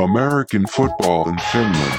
[0.00, 1.94] American football in Finland.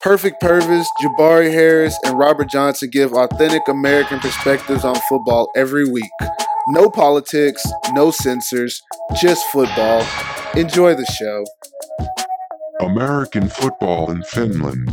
[0.00, 6.10] Perfect Purvis, Jabari Harris, and Robert Johnson give authentic American perspectives on football every week.
[6.68, 8.82] No politics, no censors,
[9.20, 10.06] just football.
[10.56, 11.44] Enjoy the show.
[12.80, 14.90] American football in Finland.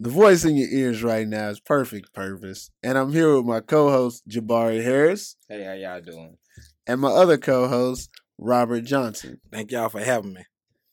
[0.00, 3.60] The voice in your ears right now is Perfect Purvis, and I'm here with my
[3.60, 6.36] co-host Jabari Harris Hey, how y'all doing?
[6.86, 9.40] and my other co-host Robert Johnson.
[9.50, 10.44] Thank y'all for having me.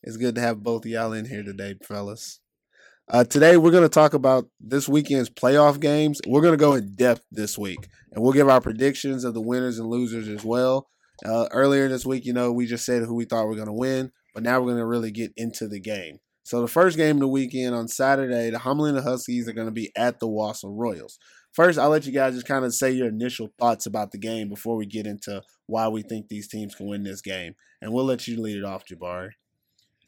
[0.02, 2.40] It's good to have both of y'all in here today, fellas.
[3.08, 6.20] Uh, today we're going to talk about this weekend's playoff games.
[6.28, 9.42] We're going to go in depth this week, and we'll give our predictions of the
[9.42, 10.88] winners and losers as well.
[11.24, 13.68] Uh, earlier this week, you know, we just said who we thought we were going
[13.68, 16.18] to win, but now we're going to really get into the game.
[16.44, 19.72] So the first game of the weekend on Saturday, the Humboldt Huskies are going to
[19.72, 21.20] be at the Wasa Royals.
[21.56, 24.50] First, I'll let you guys just kind of say your initial thoughts about the game
[24.50, 28.04] before we get into why we think these teams can win this game, and we'll
[28.04, 29.30] let you lead it off, Jabari.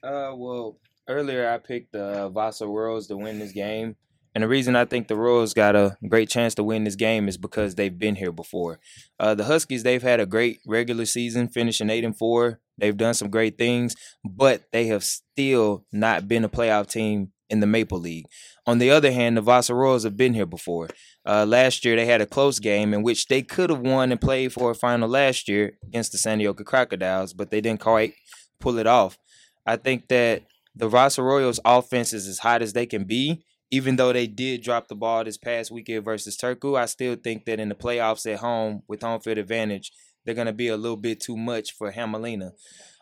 [0.03, 3.95] Uh, well, earlier I picked the uh, Vasa Royals to win this game,
[4.35, 7.29] and the reason I think the Royals got a great chance to win this game
[7.29, 8.79] is because they've been here before.
[9.17, 12.59] Uh, the Huskies they've had a great regular season, finishing eight and four.
[12.77, 17.59] They've done some great things, but they have still not been a playoff team in
[17.59, 18.25] the Maple League.
[18.65, 20.89] On the other hand, the Vasa Royals have been here before.
[21.25, 24.21] Uh, last year, they had a close game in which they could have won and
[24.21, 28.13] played for a final last year against the Seinäjoki Crocodiles, but they didn't quite
[28.59, 29.17] pull it off.
[29.65, 30.43] I think that
[30.75, 33.43] the Vasa Royals offense is as hot as they can be.
[33.69, 37.43] Even though they did drop the ball this past weekend versus Turku, I still think
[37.45, 39.91] that in the playoffs at home with home field advantage,
[40.23, 42.51] they're going to be a little bit too much for Hamelina.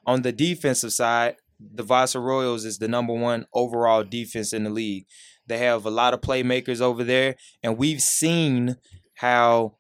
[0.08, 4.70] On the defensive side, the Vasa Royals is the number one overall defense in the
[4.70, 5.06] league.
[5.48, 8.78] They have a lot of playmakers over there, and we've seen
[9.16, 9.78] how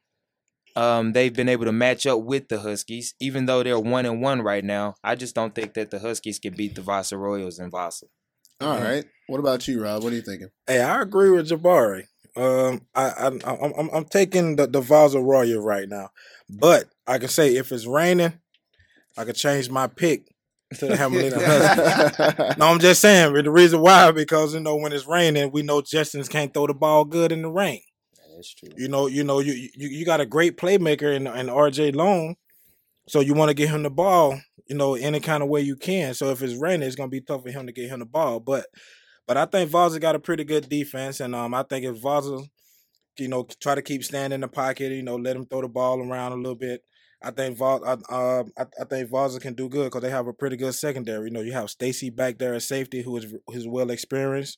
[0.75, 4.21] um, they've been able to match up with the Huskies, even though they're one and
[4.21, 4.95] one right now.
[5.03, 8.07] I just don't think that the Huskies can beat the Vasa Royals in Vasa.
[8.61, 9.05] All right.
[9.27, 10.03] What about you, Rob?
[10.03, 10.49] What are you thinking?
[10.67, 12.03] Hey, I agree with Jabari.
[12.37, 16.09] Um, I, I I'm I'm, I'm taking the the Vaza Royal right now,
[16.49, 18.33] but I can say if it's raining,
[19.17, 20.34] I could change my pick
[20.73, 22.57] to the Hamilton Huskies.
[22.57, 25.81] no, I'm just saying the reason why because you know when it's raining, we know
[25.81, 27.81] Justins can't throw the ball good in the rain.
[28.35, 28.69] That's true.
[28.75, 32.35] You know, you know, you you, you got a great playmaker in in RJ Long,
[33.07, 35.75] so you want to get him the ball, you know, any kind of way you
[35.75, 36.13] can.
[36.13, 38.39] So if it's raining, it's gonna be tough for him to get him the ball.
[38.39, 38.65] But
[39.27, 42.45] but I think Vaza got a pretty good defense, and um, I think if Vaza,
[43.17, 45.67] you know, try to keep standing in the pocket, you know, let him throw the
[45.67, 46.83] ball around a little bit.
[47.23, 50.27] I think Val, uh, uh, I, I think Vaza can do good because they have
[50.27, 51.27] a pretty good secondary.
[51.27, 54.57] You know, you have Stacy back there at safety, who is who's well experienced.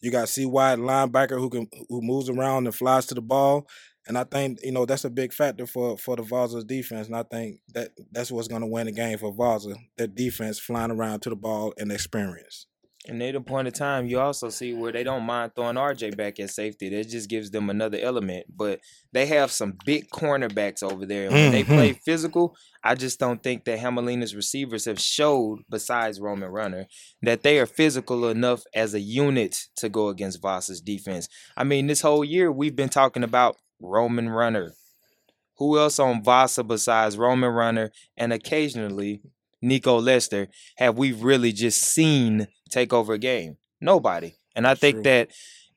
[0.00, 0.46] You got C.
[0.46, 3.66] White linebacker who can who moves around and flies to the ball,
[4.06, 7.06] and I think you know that's a big factor for for the Vaza's defense.
[7.06, 9.76] And I think that that's what's going to win the game for Vaza.
[9.98, 12.66] Their defense flying around to the ball and experience.
[13.08, 16.18] And at a point of time, you also see where they don't mind throwing RJ
[16.18, 16.90] back at safety.
[16.90, 18.46] That just gives them another element.
[18.54, 18.80] But
[19.12, 21.26] they have some big cornerbacks over there.
[21.26, 21.74] And when they mm-hmm.
[21.74, 26.86] play physical, I just don't think that Hamelina's receivers have showed, besides Roman Runner,
[27.22, 31.28] that they are physical enough as a unit to go against Voss's defense.
[31.56, 34.74] I mean, this whole year we've been talking about Roman Runner.
[35.56, 39.22] Who else on Vasa besides Roman Runner and occasionally
[39.62, 43.56] Nico Lester have we really just seen take over a game?
[43.80, 44.34] Nobody.
[44.54, 45.02] And I think True.
[45.04, 45.30] that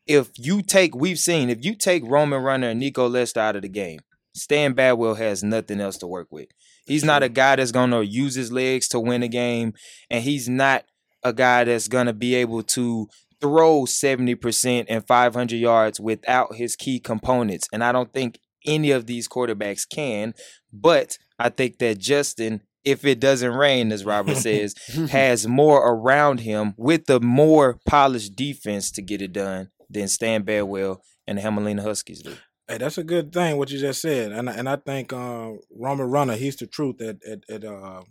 [0.06, 3.62] if you take, we've seen, if you take Roman Runner and Nico Lester out of
[3.62, 4.00] the game,
[4.36, 6.48] Stan Bedwell has nothing else to work with.
[6.86, 9.74] He's not a guy that's going to use his legs to win a game,
[10.10, 10.86] and he's not
[11.24, 13.08] a guy that's going to be able to
[13.40, 17.68] throw 70% and 500 yards without his key components.
[17.72, 20.34] And I don't think any of these quarterbacks can,
[20.72, 24.76] but I think that Justin, if it doesn't rain, as Robert says,
[25.10, 30.44] has more around him with the more polished defense to get it done than Stan
[30.44, 32.36] Bedwell and the Hamelina Huskies do.
[32.68, 36.10] Hey, that's a good thing what you just said, and and I think uh, Roman
[36.10, 38.04] Runner he's the truth at at, at uh,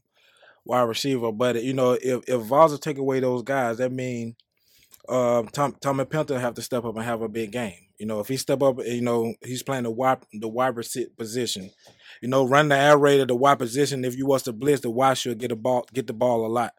[0.64, 1.32] wide receiver.
[1.32, 4.36] But you know, if if Vaza take away those guys, that mean
[5.08, 7.88] uh, Tom Tommy Penta have to step up and have a big game.
[7.98, 11.10] You know, if he step up, you know, he's playing the wide the wide receiver
[11.16, 11.70] position.
[12.20, 14.04] You know, run the air raid of the wide position.
[14.04, 16.48] If you was to blitz, the wide should get the ball get the ball a
[16.48, 16.74] lot.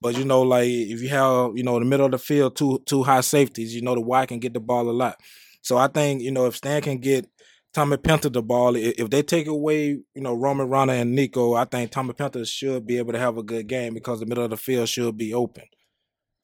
[0.00, 2.82] But you know, like if you have you know the middle of the field two
[2.86, 5.20] two high safeties, you know the wide can get the ball a lot.
[5.62, 7.28] So I think you know if Stan can get
[7.74, 11.64] Tommy Penta the ball, if they take away you know Roman Runner and Nico, I
[11.64, 14.50] think Tommy Penta should be able to have a good game because the middle of
[14.50, 15.64] the field should be open.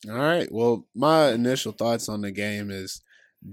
[0.09, 0.51] All right.
[0.51, 3.03] Well, my initial thoughts on the game is,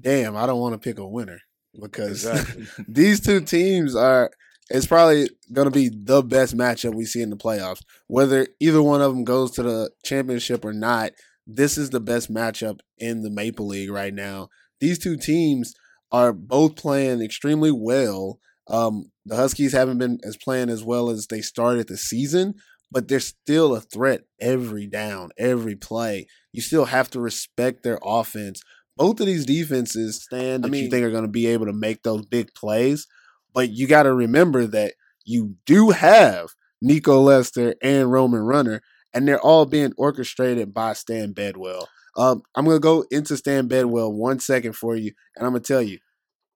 [0.01, 1.39] damn, I don't want to pick a winner
[1.79, 2.65] because Exactly.
[2.87, 4.31] these two teams are
[4.69, 7.81] it's probably going to be the best matchup we see in the playoffs.
[8.07, 11.11] Whether either one of them goes to the championship or not,
[11.47, 14.49] this is the best matchup in the Maple League right now.
[14.79, 15.73] These two teams
[16.11, 18.39] are both playing extremely well.
[18.67, 22.53] Um, the Huskies haven't been as playing as well as they started the season,
[22.91, 26.27] but they're still a threat every down, every play.
[26.53, 28.61] You still have to respect their offense.
[28.95, 31.67] Both of these defenses stand that I mean, you think are going to be able
[31.67, 33.07] to make those big plays,
[33.53, 34.93] but you got to remember that
[35.25, 36.49] you do have
[36.81, 38.81] Nico Lester and Roman Runner,
[39.13, 41.87] and they're all being orchestrated by Stan Bedwell.
[42.15, 45.63] Um, I'm going to go into Stan Bedwell one second for you, and I'm going
[45.63, 45.99] to tell you,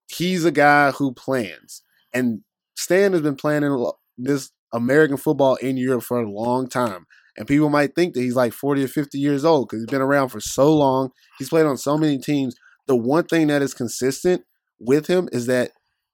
[0.07, 1.83] he's a guy who plans.
[2.13, 2.41] And
[2.75, 7.05] Stan has been planning this American football in Europe for a long time.
[7.37, 10.01] And people might think that he's like 40 or 50 years old because he's been
[10.01, 11.09] around for so long.
[11.39, 12.55] He's played on so many teams.
[12.87, 14.43] The one thing that is consistent
[14.79, 15.71] with him is that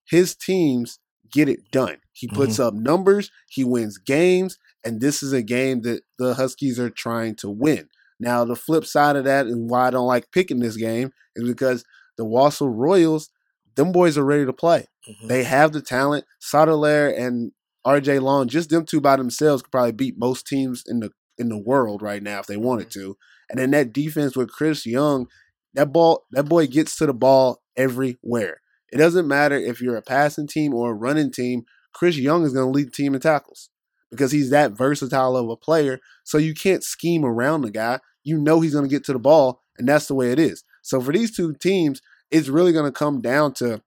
[0.10, 1.00] his teams
[1.32, 1.98] get it done.
[2.14, 2.64] He puts mm-hmm.
[2.64, 7.36] up numbers, he wins games, and this is a game that the Huskies are trying
[7.36, 7.90] to win.
[8.20, 11.48] Now, the flip side of that, and why I don't like picking this game, is
[11.48, 11.86] because
[12.18, 13.30] the Wasa Royals,
[13.76, 14.88] them boys are ready to play.
[15.10, 15.28] Mm-hmm.
[15.28, 16.26] They have the talent.
[16.42, 17.52] Soetelaar and
[17.88, 21.48] RJ Long, just them two by themselves could probably beat most teams in the in
[21.48, 23.00] the world right now if they wanted mm-hmm.
[23.00, 23.18] to.
[23.50, 25.28] And then that defense with Chris Young,
[25.74, 28.62] that ball, that boy gets to the ball everywhere.
[28.92, 31.64] It doesn't matter if you're a passing team or a running team.
[31.94, 33.70] Chris Young is going to lead the team in tackles
[34.12, 36.00] because he's that versatile of a player.
[36.24, 38.00] So you can't scheme around the guy.
[38.24, 40.64] You know he's going to get to the ball, and that's the way it is.
[40.82, 42.02] So for these two teams,
[42.32, 43.82] it's really going to come down to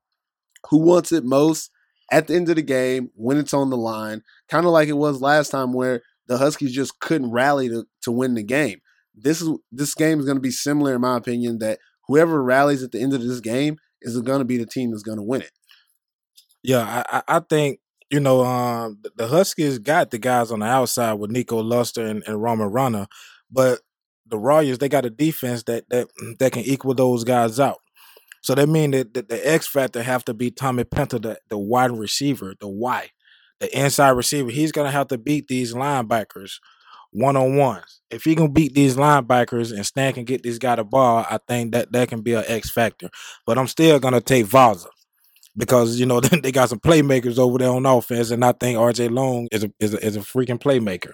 [0.70, 1.70] who wants it most
[2.10, 4.96] at the end of the game when it's on the line, kind of like it
[4.96, 8.80] was last time where the Huskies just couldn't rally to, to win the game.
[9.14, 12.82] This is this game is going to be similar in my opinion that whoever rallies
[12.82, 15.18] at the end of this game is it going to be the team that's going
[15.18, 15.52] to win it.
[16.62, 21.14] Yeah, I, I think you know um, the Huskies got the guys on the outside
[21.14, 23.06] with Nico Lester and, and Roman
[23.50, 23.80] but
[24.26, 26.08] the Royals they got a defense that that
[26.38, 27.78] that can equal those guys out.
[28.42, 31.58] So that means that, that the X factor have to be Tommy Penta, the, the
[31.58, 33.10] wide receiver, the Y,
[33.60, 34.50] the inside receiver.
[34.50, 36.54] He's gonna have to beat these linebackers
[37.12, 38.00] one on ones.
[38.10, 41.38] If he can beat these linebackers and Stan can get this guy the ball, I
[41.46, 43.08] think that that can be an X factor.
[43.46, 44.88] But I'm still gonna take Vaza
[45.56, 49.10] because you know they got some playmakers over there on offense, and I think RJ
[49.10, 51.12] Long is a is a, is a freaking playmaker.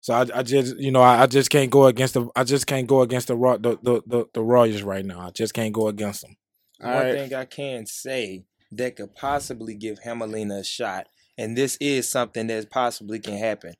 [0.00, 2.66] So I, I just you know I, I, just can't go against the I just
[2.66, 5.20] can't go against the the the the, the Royals right now.
[5.20, 6.36] I just can't go against them.
[6.82, 7.14] All One right.
[7.14, 12.46] thing I can say that could possibly give Hamelina a shot, and this is something
[12.46, 13.74] that possibly can happen.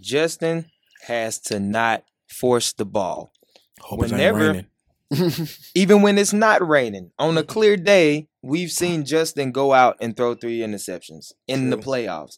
[0.00, 0.70] Justin
[1.06, 3.32] has to not force the ball.
[3.80, 4.64] Hope Whenever,
[5.74, 10.16] even when it's not raining, on a clear day, we've seen Justin go out and
[10.16, 11.70] throw three interceptions in True.
[11.70, 12.36] the playoffs.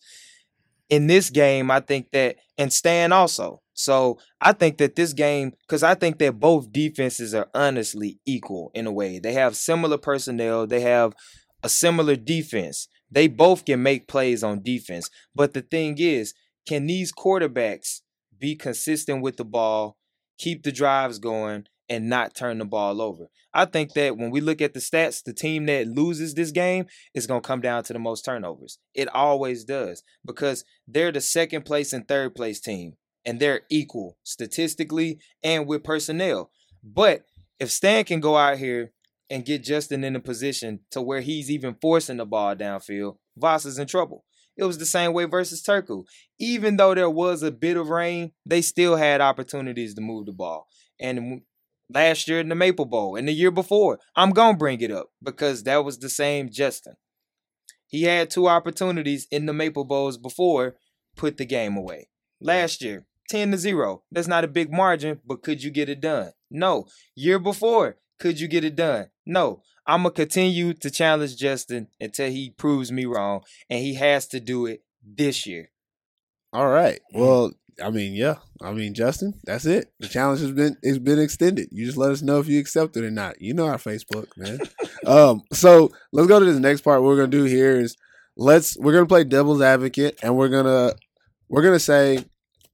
[0.89, 3.61] In this game, I think that, and Stan also.
[3.75, 8.71] So I think that this game, because I think that both defenses are honestly equal
[8.75, 9.19] in a way.
[9.19, 11.15] They have similar personnel, they have
[11.63, 12.89] a similar defense.
[13.11, 15.11] They both can make plays on defense.
[15.35, 16.35] But the thing is,
[16.67, 18.03] can these quarterbacks
[18.39, 19.97] be consistent with the ball,
[20.39, 23.29] keep the drives going, and not turn the ball over?
[23.55, 26.87] I think that when we look at the stats, the team that loses this game
[27.15, 28.79] is going to come down to the most turnovers.
[28.95, 34.17] It always does because they're the second place and third place team and they're equal
[34.23, 36.51] statistically and with personnel.
[36.83, 37.25] But
[37.59, 38.93] if Stan can go out here
[39.31, 43.65] and get Justin in a position to where he's even forcing the ball downfield, Voss
[43.65, 44.25] is in trouble.
[44.59, 46.05] It was the same way versus Turku.
[46.39, 50.33] Even though there was a bit of rain, they still had opportunities to move the
[50.33, 50.67] ball.
[51.01, 51.43] And
[51.89, 54.91] last year in the Maple Bowl and the year before, I'm going to bring it
[54.91, 56.95] up because that was the same Justin.
[57.87, 60.75] He had two opportunities in the Maple Bowls before,
[61.17, 62.09] put the game away.
[62.41, 64.03] Last year, 10 to 0.
[64.11, 66.33] That's not a big margin, but could you get it done?
[66.51, 66.87] No.
[67.15, 69.07] Year before, could you get it done?
[69.25, 69.63] No.
[69.89, 73.41] I'm going to continue to challenge Justin until he proves me wrong,
[73.71, 75.71] and he has to do it this year.
[76.53, 77.01] All right.
[77.15, 77.53] Well,
[77.83, 78.37] I mean, yeah.
[78.61, 79.91] I mean, Justin, that's it.
[79.99, 81.69] The challenge has been it's been extended.
[81.71, 83.41] You just let us know if you accept it or not.
[83.41, 84.59] You know our Facebook, man.
[85.07, 87.01] um, so let's go to this next part.
[87.03, 87.97] What we're gonna do here is
[88.37, 90.95] let's we're gonna play devil's advocate and we're gonna
[91.49, 92.25] we're gonna say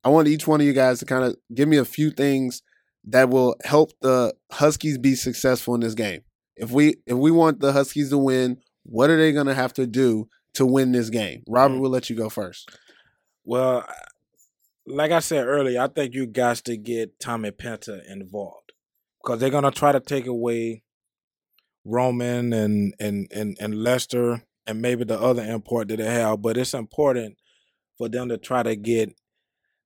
[0.04, 2.62] I want each one of you guys to kind of give me a few things
[3.04, 6.23] that will help the Huskies be successful in this game.
[6.56, 9.73] If we if we want the Huskies to win, what are they going to have
[9.75, 11.42] to do to win this game?
[11.49, 12.70] Robert, we'll let you go first.
[13.44, 13.87] Well,
[14.87, 18.73] like I said earlier, I think you guys to get Tommy Penta involved
[19.23, 20.82] because they're going to try to take away
[21.84, 26.56] Roman and and and and Lester and maybe the other import that they have, but
[26.56, 27.37] it's important
[27.99, 29.14] for them to try to get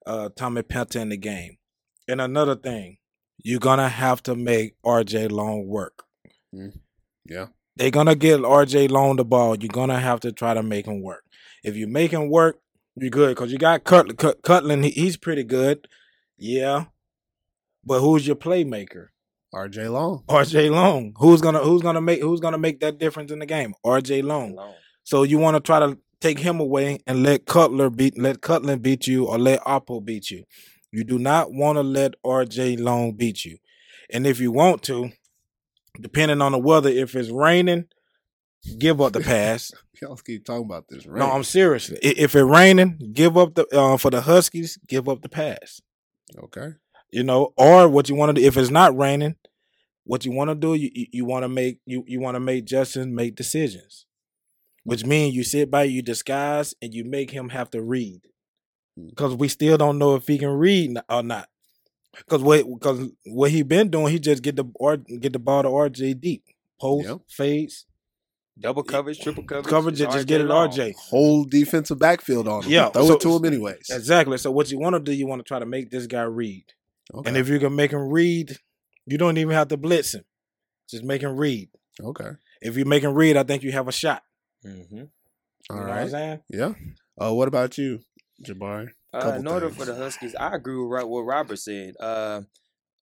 [0.06, 1.56] uh, Tommy Penta in the game.
[2.06, 2.98] And another thing,
[3.38, 6.04] you're gonna have to make RJ Long work.
[6.54, 6.78] Mm-hmm.
[7.26, 7.46] Yeah.
[7.76, 9.56] They're gonna get RJ Long the ball.
[9.56, 11.24] You're gonna have to try to make him work.
[11.62, 12.58] If you make him work,
[12.96, 14.84] you're good because you got Cut, Cut, Cutland.
[14.84, 15.86] He's pretty good,
[16.36, 16.86] yeah.
[17.84, 19.08] But who's your playmaker?
[19.54, 20.24] RJ Long.
[20.28, 21.14] RJ Long.
[21.18, 23.74] Who's gonna Who's gonna make Who's gonna make that difference in the game?
[23.84, 24.52] RJ Long.
[24.52, 24.74] Alone.
[25.04, 28.76] So you want to try to take him away and let Cutler beat let Cutler
[28.76, 30.44] beat you or let Oppo beat you.
[30.90, 33.58] You do not want to let RJ Long beat you.
[34.10, 35.12] And if you want to,
[36.00, 37.86] depending on the weather, if it's raining,
[38.78, 39.72] give up the pass.
[40.02, 41.18] Y'all keep talking about this, right?
[41.18, 41.98] No, I'm seriously.
[42.02, 45.80] If it's raining, give up the uh, for the Huskies, give up the pass.
[46.44, 46.68] okay.
[47.10, 49.36] You know, or what you want to do if it's not raining,
[50.04, 52.66] what you want to do, you you, want to make you you want to make
[52.66, 54.04] Justin make decisions,
[54.84, 58.20] which means you sit by, you disguise, and you make him have to read,
[58.96, 59.06] Hmm.
[59.08, 61.48] because we still don't know if he can read or not.
[62.18, 65.62] Because what because what he been doing, he just get the or get the ball
[65.62, 66.44] to RJ deep,
[66.80, 67.18] post Yep.
[67.28, 67.86] fades,
[68.60, 69.66] Double coverage, triple coverage.
[69.66, 70.68] coverage, it's just get it Long.
[70.70, 70.94] RJ.
[70.96, 72.70] Whole defensive backfield on him.
[72.72, 73.88] Yeah, Throw so- it to him anyways.
[73.90, 74.36] Exactly.
[74.38, 76.64] So what you want to do, you want to try to make this guy read.
[77.14, 77.28] Okay.
[77.28, 78.56] And if you can make him read,
[79.06, 80.24] you don't even have to blitz him.
[80.90, 81.68] Just make him read.
[82.02, 82.30] okay.
[82.60, 84.22] If you make him read, I think you have a shot.
[84.66, 85.08] Mhm.
[85.70, 86.40] All you know what I'm saying?
[86.48, 86.74] Yeah.
[87.16, 88.00] Uh, what about you,
[88.44, 88.88] Jabari?
[89.12, 89.78] Uh, in order things.
[89.78, 91.94] for the Huskies, I agree with what Robert said.
[91.98, 92.42] Uh,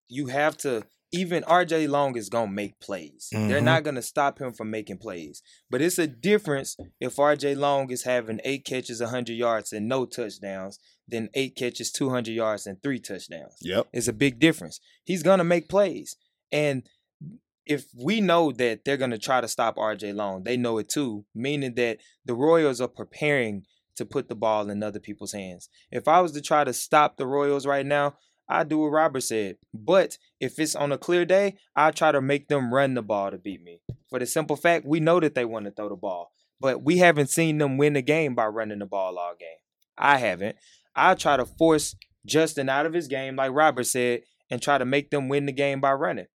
[0.08, 3.28] you have to even RJ Long is gonna make plays.
[3.32, 3.64] They're Mhm.
[3.64, 5.42] not gonna stop him from making plays.
[5.70, 10.04] But it's a difference if RJ Long is having eight catches, hundred yards, and no
[10.04, 13.54] touchdowns, than eight catches, two hundred yards, and three touchdowns.
[13.60, 13.86] Yep.
[13.92, 14.80] It's a big difference.
[15.04, 16.16] He's gonna make plays,
[16.52, 16.88] and
[17.64, 21.24] if we know that they're gonna try to stop RJ Long, they know it too.
[21.34, 23.64] Meaning that the Royals are preparing
[23.96, 25.68] to put the ball in other people's hands.
[25.90, 28.14] If I was to try to stop the Royals right now,
[28.48, 29.56] I'd do what Robert said.
[29.74, 33.30] But if it's on a clear day, I try to make them run the ball
[33.30, 33.80] to beat me.
[34.08, 36.98] For the simple fact, we know that they want to throw the ball, but we
[36.98, 39.48] haven't seen them win the game by running the ball all game.
[39.98, 40.56] I haven't.
[40.94, 44.84] I try to force Justin out of his game, like Robert said, and try to
[44.84, 46.26] make them win the game by running.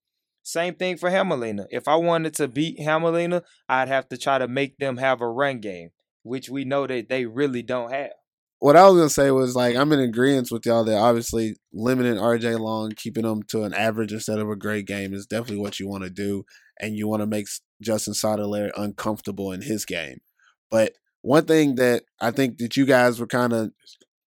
[0.44, 1.66] Same thing for Hamelina.
[1.70, 5.30] If I wanted to beat Hamelina, I'd have to try to make them have a
[5.30, 5.92] run game,
[6.24, 8.12] which we know that they really don't have.
[8.60, 12.16] What I was gonna say was like I'm in agreement with y'all that obviously limiting
[12.16, 15.80] RJ Long, keeping him to an average instead of a great game is definitely what
[15.80, 16.46] you want to do,
[16.80, 17.48] and you want to make
[17.82, 20.22] Justin Sotomayor uncomfortable in his game.
[20.70, 23.72] But one thing that I think that you guys were kind of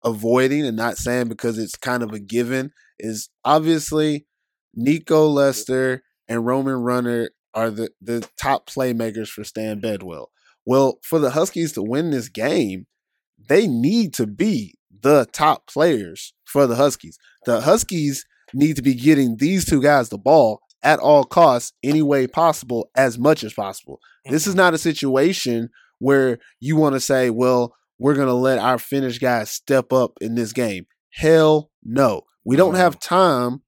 [0.03, 4.25] avoiding and not saying because it's kind of a given is obviously
[4.73, 10.29] Nico Lester and Roman Runner are the, the top playmakers for Stan Bedwell.
[10.65, 12.87] Well, for the Huskies to win this game,
[13.47, 17.17] they need to be the top players for the Huskies.
[17.45, 22.01] The Huskies need to be getting these two guys the ball at all costs, any
[22.01, 23.99] way possible, as much as possible.
[24.25, 24.59] This is mm-hmm.
[24.59, 25.69] not a situation
[25.99, 30.13] where you want to say, well, we're going to let our finished guys step up
[30.21, 30.85] in this game.
[31.11, 32.23] Hell no.
[32.43, 32.81] We don't mm-hmm.
[32.81, 33.61] have time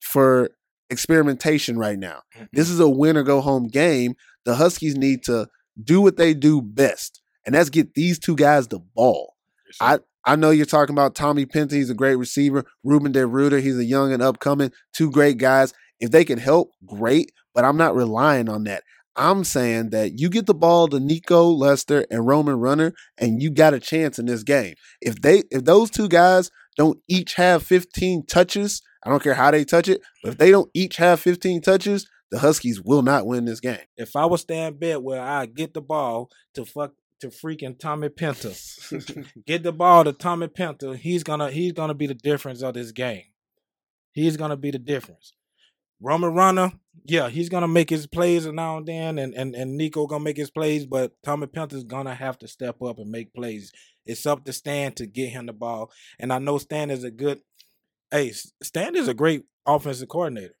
[0.00, 0.50] for
[0.88, 2.22] experimentation right now.
[2.52, 2.74] This mm-hmm.
[2.74, 4.14] is a win or go home game.
[4.44, 5.48] The Huskies need to
[5.82, 9.34] do what they do best, and that's get these two guys the ball.
[9.80, 11.72] I I know you're talking about Tommy Penta.
[11.72, 12.64] He's a great receiver.
[12.84, 13.60] Ruben DeRuiter.
[13.62, 14.70] He's a young and upcoming.
[14.92, 15.72] Two great guys.
[15.98, 17.32] If they can help, great.
[17.54, 18.84] But I'm not relying on that.
[19.16, 23.50] I'm saying that you get the ball to Nico Lester and Roman Runner, and you
[23.50, 24.74] got a chance in this game.
[25.00, 29.50] If they if those two guys don't each have 15 touches, I don't care how
[29.50, 33.26] they touch it, but if they don't each have 15 touches, the Huskies will not
[33.26, 33.78] win this game.
[33.96, 38.54] If I was Stan Bedwell, I get the ball to fuck to freaking Tommy Penta.
[39.46, 40.96] get the ball to Tommy Penta.
[40.96, 43.24] He's gonna he's gonna be the difference of this game.
[44.12, 45.34] He's gonna be the difference.
[46.02, 46.72] Roman Runner,
[47.04, 50.36] yeah, he's gonna make his plays now and then, and and, and Nico gonna make
[50.36, 53.72] his plays, but Tommy Penta's gonna have to step up and make plays.
[54.06, 57.10] It's up to Stan to get him the ball, and I know Stan is a
[57.10, 57.40] good.
[58.10, 58.32] Hey,
[58.62, 60.54] Stan is a great offensive coordinator.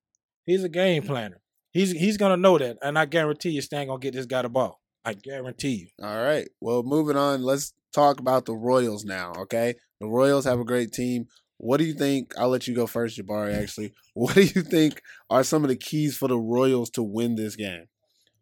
[0.44, 1.40] He's a game planner.
[1.72, 4.48] He's he's gonna know that, and I guarantee you, Stan gonna get this guy the
[4.48, 4.80] ball.
[5.04, 6.04] I guarantee you.
[6.04, 6.48] All right.
[6.60, 9.74] Well, moving on, let's talk about the Royals now, okay?
[10.00, 11.26] The Royals have a great team.
[11.56, 12.32] What do you think?
[12.38, 13.92] I'll let you go first, Jabari, actually.
[14.14, 15.00] What do you think
[15.30, 17.86] are some of the keys for the Royals to win this game?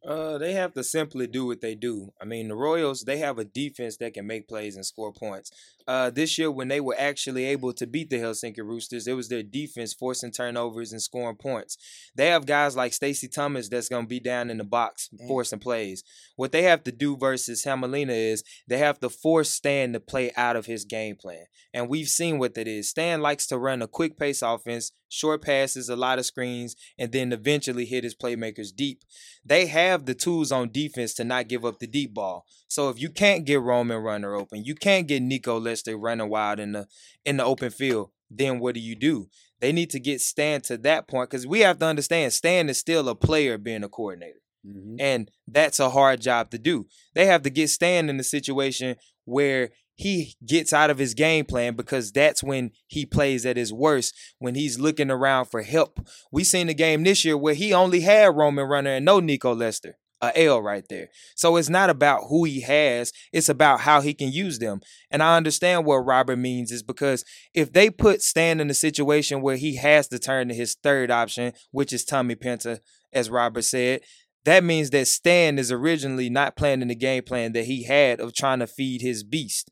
[0.08, 2.10] Uh, they have to simply do what they do.
[2.18, 5.50] I mean, the Royals they have a defense that can make plays and score points.
[5.86, 9.28] Uh, this year when they were actually able to beat the Helsinki Roosters, it was
[9.28, 11.76] their defense forcing turnovers and scoring points.
[12.14, 15.28] They have guys like Stacy Thomas that's gonna be down in the box Mm.
[15.28, 16.02] forcing plays.
[16.36, 20.32] What they have to do versus Hamelina is they have to force Stan to play
[20.36, 22.88] out of his game plan, and we've seen what that is.
[22.88, 27.12] Stan likes to run a quick pace offense, short passes, a lot of screens, and
[27.12, 29.04] then eventually hit his playmakers deep
[29.48, 32.44] they have the tools on defense to not give up the deep ball.
[32.68, 36.60] So if you can't get Roman runner open, you can't get Nico Lester running wild
[36.60, 36.86] in the
[37.24, 39.28] in the open field, then what do you do?
[39.60, 42.78] They need to get Stan to that point because we have to understand Stan is
[42.78, 44.40] still a player being a coordinator.
[44.66, 44.96] Mhm.
[45.00, 46.86] And that's a hard job to do.
[47.14, 51.44] They have to get Stan in the situation where he gets out of his game
[51.44, 55.98] plan because that's when he plays at his worst, when he's looking around for help.
[56.30, 59.54] We seen the game this year where he only had Roman Runner and no Nico
[59.54, 59.98] Lester.
[60.20, 61.10] A L right there.
[61.36, 64.80] So it's not about who he has, it's about how he can use them.
[65.12, 67.24] And I understand what Robert means is because
[67.54, 71.12] if they put Stan in a situation where he has to turn to his third
[71.12, 72.80] option, which is Tommy Penta,
[73.12, 74.00] as Robert said,
[74.48, 78.34] that means that Stan is originally not planning the game plan that he had of
[78.34, 79.70] trying to feed his beast.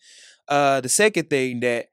[0.49, 1.87] Uh, the second thing that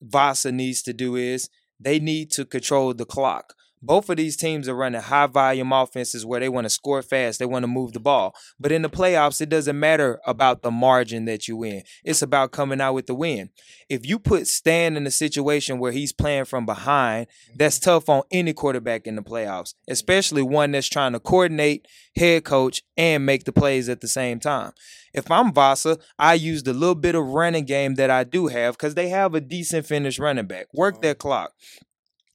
[0.00, 1.48] Vasa needs to do is
[1.78, 3.54] they need to control the clock.
[3.82, 7.38] Both of these teams are running high volume offenses where they want to score fast,
[7.38, 8.34] they want to move the ball.
[8.60, 11.82] But in the playoffs, it doesn't matter about the margin that you win.
[12.04, 13.50] It's about coming out with the win.
[13.88, 18.22] If you put Stan in a situation where he's playing from behind, that's tough on
[18.30, 23.44] any quarterback in the playoffs, especially one that's trying to coordinate, head coach, and make
[23.44, 24.72] the plays at the same time.
[25.12, 28.74] If I'm Vasa, I use the little bit of running game that I do have
[28.74, 30.66] because they have a decent finished running back.
[30.72, 31.00] Work uh-huh.
[31.02, 31.52] that clock.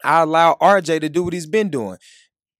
[0.08, 1.98] I allow RJ to do what he's been doing.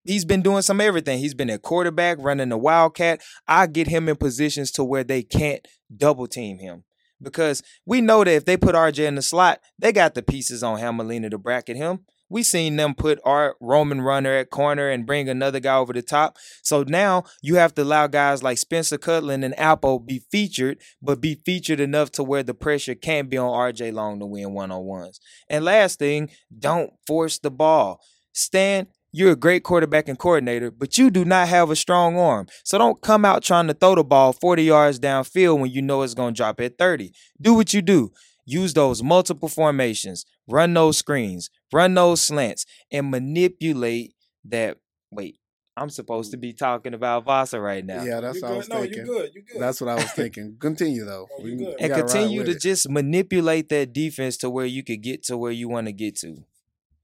[0.04, 1.18] He's been doing some everything.
[1.18, 3.22] He's been a quarterback, running the wildcat.
[3.46, 6.84] I get him in positions to where they can't double team him.
[7.22, 10.62] Because we know that if they put RJ in the slot, they got the pieces
[10.62, 12.00] on Hamelina to bracket him.
[12.28, 16.02] We seen them put our Roman runner at corner and bring another guy over the
[16.02, 16.36] top.
[16.62, 21.20] So now you have to allow guys like Spencer Cutland and Apple be featured, but
[21.20, 24.70] be featured enough to where the pressure can't be on RJ Long to win one
[24.70, 25.20] on ones.
[25.48, 28.00] And last thing, don't force the ball.
[28.32, 32.46] Stan, you're a great quarterback and coordinator, but you do not have a strong arm.
[32.64, 36.02] So don't come out trying to throw the ball 40 yards downfield when you know
[36.02, 37.12] it's going to drop at 30.
[37.40, 38.12] Do what you do.
[38.50, 44.14] Use those multiple formations, run those screens, run those slants, and manipulate
[44.46, 44.78] that.
[45.10, 45.36] Wait,
[45.76, 48.02] I'm supposed to be talking about Vasa right now.
[48.02, 48.56] Yeah, that's you what I good?
[48.58, 48.98] was no, thinking.
[49.00, 49.30] you good.
[49.34, 49.60] You're good.
[49.60, 50.56] That's what I was thinking.
[50.58, 51.26] Continue though.
[51.42, 51.76] We you can- good.
[51.78, 52.60] we and continue to it.
[52.62, 56.16] just manipulate that defense to where you could get to where you want to get
[56.20, 56.44] to.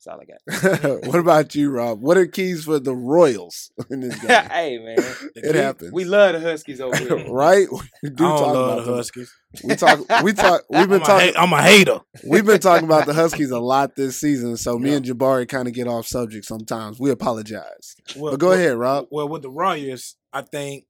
[0.04, 1.06] That's all I got.
[1.06, 2.00] what about you, Rob?
[2.00, 4.30] What are keys for the Royals in this game?
[4.50, 4.98] hey man,
[5.34, 5.92] it happens.
[5.92, 7.26] we love the Huskies over here.
[7.30, 7.66] right?
[7.70, 8.94] We I do don't talk love about the them.
[8.96, 9.32] Huskies.
[9.62, 10.22] We talk.
[10.22, 10.62] We talk.
[10.68, 11.34] We've been I'm, talking.
[11.34, 12.00] ha- I'm a hater.
[12.26, 14.96] We've been talking about the Huskies a lot this season, so me Yeah.
[14.96, 16.98] and Jabari kind of get off subject sometimes.
[17.00, 17.94] We apologize.
[18.16, 19.06] Well, But go well- ahead, Rob.
[19.10, 20.84] Well, with the Royals, I think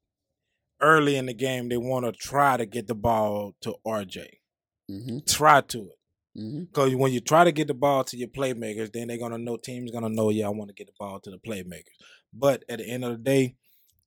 [0.81, 4.27] early in the game they want to try to get the ball to RJ.
[4.88, 5.98] hmm Try to it.
[6.37, 6.64] Mm-hmm.
[6.64, 9.57] Because when you try to get the ball to your playmakers, then they're gonna know
[9.57, 11.94] teams gonna know, yeah, I want to get the ball to the playmakers.
[12.33, 13.57] But at the end of the day,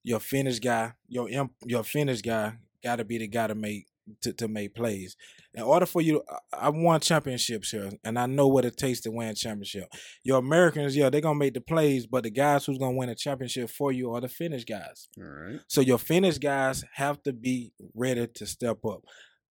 [0.02, 3.86] your Finnish guy, your imp, your Finnish guy, got to be the guy to make
[4.22, 5.16] to, to make plays.
[5.52, 9.00] In order for you, I- I won championships here, and I know what it takes
[9.02, 9.88] to win a championship.
[10.24, 13.14] Your Americans, yeah, they're gonna make the plays, but the guys who's gonna win a
[13.14, 15.08] championship for you are the Finnish guys.
[15.18, 15.60] All right.
[15.68, 19.02] So your Finnish guys have to be ready to step up.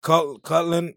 [0.03, 0.95] Cut, Cutland,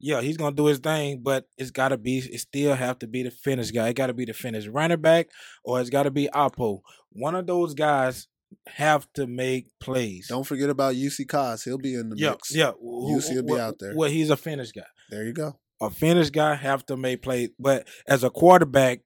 [0.00, 3.22] yeah, he's gonna do his thing, but it's gotta be, it still have to be
[3.22, 3.88] the Finnish guy.
[3.88, 5.28] It gotta be the Finnish running back,
[5.62, 6.80] or it's gotta be Oppo.
[7.12, 8.26] One of those guys
[8.66, 10.28] have to make plays.
[10.28, 11.62] Don't forget about UC Cos.
[11.62, 12.54] He'll be in the yeah, mix.
[12.54, 12.72] yeah.
[12.82, 13.92] UC will be out there.
[13.94, 14.86] Well, he's a Finnish guy.
[15.10, 15.58] There you go.
[15.80, 19.00] A Finnish guy have to make plays, but as a quarterback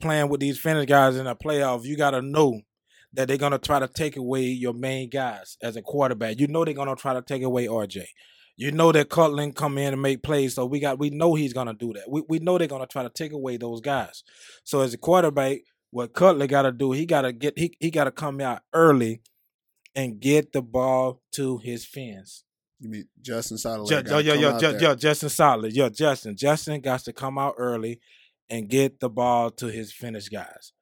[0.00, 2.60] playing with these Finnish guys in a playoff, you gotta know
[3.12, 6.38] that they're gonna try to take away your main guys as a quarterback.
[6.38, 8.04] You know they're gonna try to take away RJ.
[8.56, 11.52] You know that Cutland come in and make plays, so we got we know he's
[11.52, 12.10] gonna do that.
[12.10, 14.22] We we know they're gonna try to take away those guys.
[14.64, 15.60] So as a quarterback,
[15.90, 19.22] what Cutler gotta do, he gotta get he he gotta come out early
[19.94, 22.44] and get the ball to his fence.
[22.80, 24.06] You mean Justin Sutherland?
[24.06, 24.82] Ju- yo, yo, yo, out Ju- there.
[24.82, 25.72] yo, Justin Solid.
[25.74, 26.36] Yo, Justin.
[26.36, 28.00] Justin got to come out early
[28.50, 30.72] and get the ball to his Finnish guys.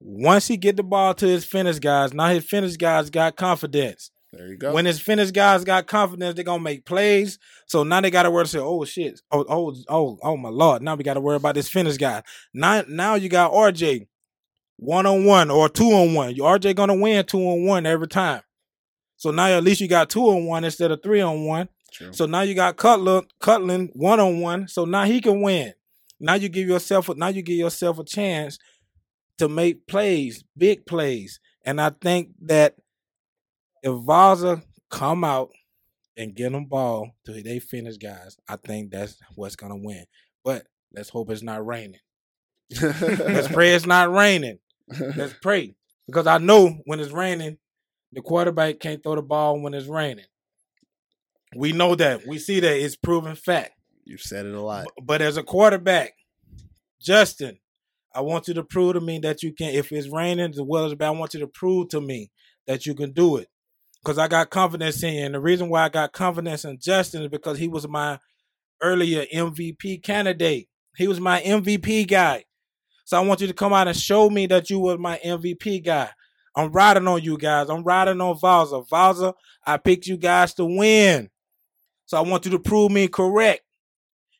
[0.00, 4.11] Once he get the ball to his Finnish guys, now his Finnish guys got confidence.
[4.32, 4.72] There you go.
[4.72, 7.38] When it's finished, guys got confidence, they're gonna make plays.
[7.66, 9.20] So now they gotta worry say, oh shit.
[9.30, 10.82] Oh, oh, oh, oh my lord.
[10.82, 12.22] Now we gotta worry about this Finnish guy.
[12.54, 14.06] Now now you got RJ.
[14.76, 16.34] one on one or two on one.
[16.34, 18.40] RJ gonna win two on one every time.
[19.16, 21.68] So now at least you got two on one instead of three on one.
[21.92, 22.12] True.
[22.12, 24.66] So now you got Cutler, Cutland one on one.
[24.66, 25.74] So now he can win.
[26.18, 28.58] Now you give yourself a, now you give yourself a chance
[29.38, 31.38] to make plays, big plays.
[31.64, 32.76] And I think that
[33.82, 35.50] if Vaza come out
[36.16, 40.04] and get them ball to they Finnish guys, I think that's what's gonna win.
[40.44, 42.00] But let's hope it's not raining.
[42.80, 44.58] Let's pray it's not raining.
[45.16, 45.74] Let's pray.
[46.06, 47.58] Because I know when it's raining,
[48.12, 50.26] the quarterback can't throw the ball when it's raining.
[51.56, 52.26] We know that.
[52.26, 53.72] We see that it's proven fact.
[54.04, 54.86] You've said it a lot.
[55.02, 56.14] But as a quarterback,
[57.00, 57.58] Justin,
[58.14, 59.74] I want you to prove to me that you can.
[59.74, 62.30] If it's raining as well as bad, I want you to prove to me
[62.66, 63.48] that you can do it.
[64.02, 65.24] Because I got confidence in you.
[65.24, 68.18] And the reason why I got confidence in Justin is because he was my
[68.80, 70.68] earlier MVP candidate.
[70.96, 72.44] He was my MVP guy.
[73.04, 75.84] So I want you to come out and show me that you were my MVP
[75.84, 76.10] guy.
[76.54, 77.70] I'm riding on you guys.
[77.70, 78.86] I'm riding on Valza.
[78.88, 79.34] Valza,
[79.66, 81.30] I picked you guys to win.
[82.06, 83.62] So I want you to prove me correct.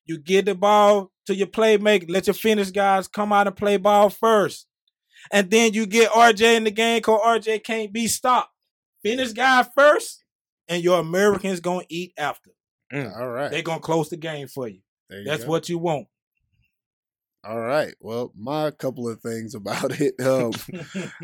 [0.05, 2.11] You get the ball to your playmaker.
[2.11, 4.67] Let your Finnish guys come out and play ball first.
[5.31, 8.52] And then you get RJ in the game because RJ can't be stopped.
[9.03, 10.25] Finnish guy first,
[10.69, 12.51] and your Americans gonna eat after.
[12.93, 13.51] All right.
[13.51, 14.81] They're gonna close the game for you.
[15.11, 15.51] You That's go.
[15.51, 16.07] what you want.
[17.45, 17.95] All right.
[18.01, 20.15] Well, my couple of things about it.
[20.21, 20.53] Um,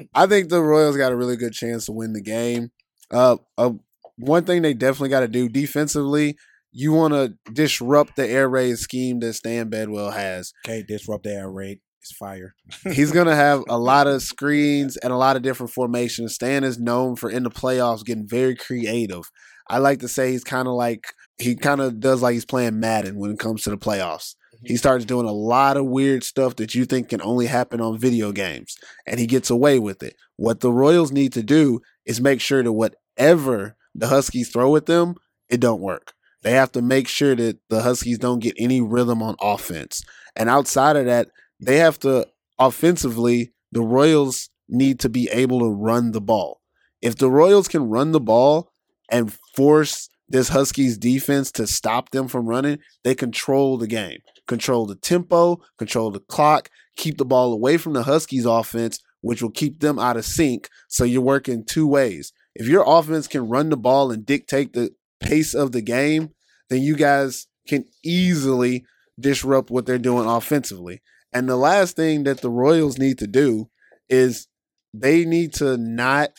[0.14, 2.70] I think the Royals got a really good chance to win the game.
[3.10, 3.72] Uh, uh
[4.18, 6.36] one thing they definitely got to do defensively,
[6.72, 10.52] you want to disrupt the air raid scheme that Stan Bedwell has.
[10.64, 11.80] Can't disrupt the air raid.
[12.08, 12.54] It's fire.
[12.94, 16.34] He's to have a lot of screens and a lot of different formations.
[16.34, 19.30] Stan is known for in the playoffs getting very creative.
[19.68, 22.80] I like to say he's kind of like he kind of does like he's playing
[22.80, 24.34] Madden when it comes to the playoffs.
[24.62, 24.76] He mm-hmm.
[24.76, 28.32] starts doing a lot of weird stuff that you think can only happen on video
[28.32, 30.16] games, and he gets away with it.
[30.36, 34.86] What the Royals need to do is make sure that whatever the Huskies throw at
[34.86, 35.16] them,
[35.50, 36.14] it don't work.
[36.42, 40.02] They have to make sure that the Huskies don't get any rhythm on offense.
[40.34, 41.28] And outside of that,
[41.60, 42.26] they have to
[42.58, 46.60] offensively, the Royals need to be able to run the ball.
[47.00, 48.72] If the Royals can run the ball
[49.10, 54.86] and force this Huskies defense to stop them from running, they control the game, control
[54.86, 59.50] the tempo, control the clock, keep the ball away from the Huskies offense, which will
[59.50, 60.68] keep them out of sync.
[60.88, 62.32] So you're working two ways.
[62.54, 64.90] If your offense can run the ball and dictate the
[65.20, 66.30] pace of the game,
[66.68, 68.84] then you guys can easily
[69.18, 71.00] disrupt what they're doing offensively.
[71.32, 73.68] And the last thing that the Royals need to do
[74.08, 74.48] is
[74.94, 76.30] they need to not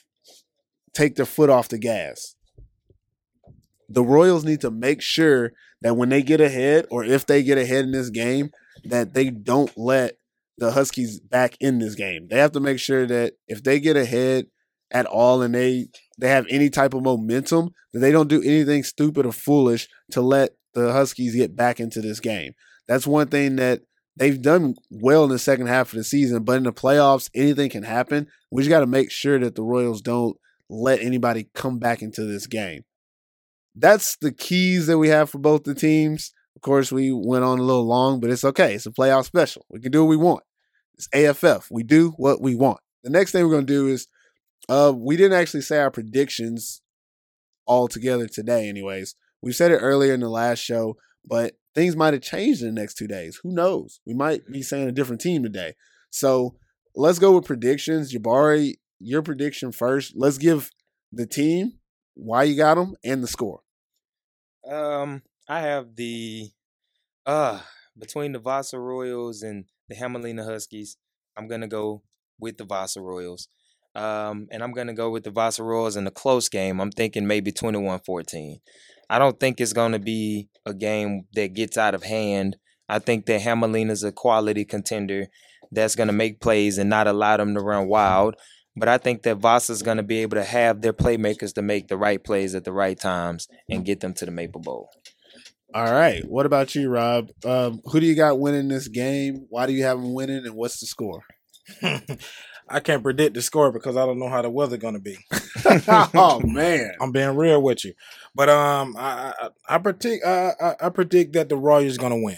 [0.94, 2.36] take their foot off the gas.
[3.88, 7.58] The Royals need to make sure that when they get ahead or if they get
[7.58, 8.52] ahead in this game,
[8.86, 10.18] that they don't let
[10.58, 12.28] the Huskies back in this game.
[12.30, 14.48] They have to make sure that if they get ahead
[14.92, 18.84] at all and they they have any type of momentum, that they don't do anything
[18.84, 22.54] stupid or foolish to let the Huskies get back into this game.
[22.88, 23.82] That's one thing that
[24.20, 27.70] they've done well in the second half of the season, but in the playoffs, anything
[27.70, 28.28] can happen.
[28.52, 30.38] We just got to make sure that the Royals don't
[30.70, 32.84] let anybody come back into this game.
[33.76, 36.34] That's the keys that we have for both the teams.
[36.56, 38.76] Of course, we went on a little long, but it's okay.
[38.76, 39.66] It's a playoff special.
[39.70, 40.44] We can do what we want.
[40.96, 41.70] It's AFF.
[41.72, 42.82] We do what we want.
[43.04, 44.08] The next thing we're going to do is
[44.68, 46.82] uh, we didn't actually say our predictions
[47.66, 49.16] all together today, anyways.
[49.42, 52.82] We said it earlier in the last show, but things might have changed in the
[52.82, 53.40] next two days.
[53.44, 54.00] Who knows?
[54.06, 55.76] We might be saying a different team today.
[56.12, 56.56] So
[56.96, 58.14] let's go with predictions.
[58.14, 60.14] Jabari, your prediction first.
[60.16, 60.70] Let's give
[61.12, 61.74] the team
[62.16, 63.62] why you got them and the score.
[64.70, 66.52] Um, I have the
[67.26, 67.62] uh
[67.98, 70.98] between the Vasa Royals and the Hamelina Huskies.
[71.38, 72.04] I'm gonna go
[72.40, 73.48] with the Vasa Royals.
[74.00, 76.80] Um, and I'm gonna go with the Vasa Royals in a close game.
[76.80, 78.60] I'm thinking maybe 21-14.
[79.10, 82.56] I don't think it's gonna be a game that gets out of hand.
[82.88, 85.28] I think that Hamelina's a quality contender
[85.72, 88.36] that's gonna make plays and not allow them to run wild.
[88.76, 91.90] But I think that Vasa's going to be able to have their playmakers to make
[91.90, 94.90] the right plays at the right times and get them to the Maple Bowl.
[95.74, 96.24] All right.
[96.26, 97.30] What about you, Rob?
[97.44, 99.48] Um, who do you got winning this game?
[99.50, 101.24] Why do you have them winning, and what's the score?
[102.70, 105.18] I can't predict the score because I don't know how the weather gonna be.
[105.66, 107.94] oh man, I'm being real with you,
[108.36, 112.38] but um, I I, I predict I, I I predict that the Royals gonna win.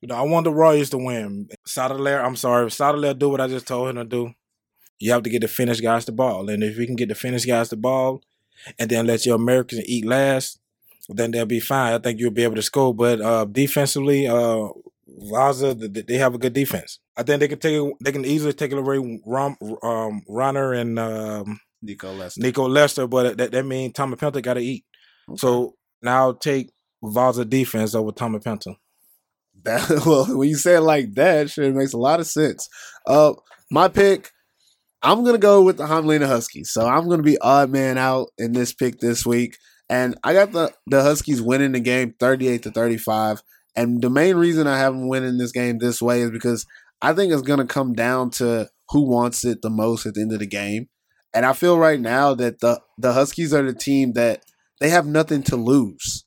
[0.00, 1.48] You know, I want the Royals to win.
[1.66, 4.34] Sadler, I'm sorry, if Sadler do what I just told him to do.
[4.98, 7.14] You have to get the finished guys the ball, and if we can get the
[7.14, 8.20] finished guys the ball,
[8.78, 10.58] and then let your Americans eat last,
[11.08, 11.94] then they'll be fine.
[11.94, 12.94] I think you'll be able to score.
[12.94, 14.68] But uh, defensively, uh,
[15.18, 16.98] Th- they have a good defense.
[17.16, 20.98] I think they can take they can easily take it away Rom, um, Runner and
[20.98, 22.40] um, Nico Lester.
[22.40, 24.84] Nico Lester, but that, that means Tommy Penta got to eat.
[25.36, 26.70] So now take
[27.02, 28.76] Vaza defense over Tommy Penta.
[29.64, 32.68] That, well, when you say it like that, shit, it makes a lot of sense.
[33.06, 33.34] Uh,
[33.70, 34.30] my pick,
[35.02, 36.70] I'm gonna go with the Hamelina Huskies.
[36.70, 39.56] So I'm gonna be odd man out in this pick this week,
[39.88, 43.42] and I got the the Huskies winning the game 38 to 35.
[43.76, 46.66] And the main reason I have them winning this game this way is because
[47.00, 50.32] I think it's gonna come down to who wants it the most at the end
[50.32, 50.88] of the game.
[51.32, 54.42] And I feel right now that the the Huskies are the team that
[54.80, 56.24] they have nothing to lose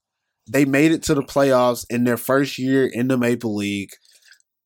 [0.50, 3.92] they made it to the playoffs in their first year in the Maple League.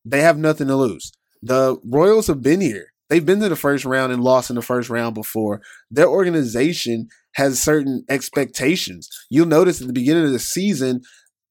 [0.06, 1.12] They have nothing to lose.
[1.42, 2.88] The Royals have been here.
[3.10, 5.62] They've been to the first round and lost in the first round before.
[5.90, 9.08] Their organization has certain expectations.
[9.30, 11.02] You'll notice at the beginning of the season,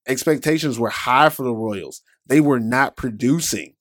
[0.07, 2.03] expectations were high for the Royals.
[2.27, 3.75] They were not producing.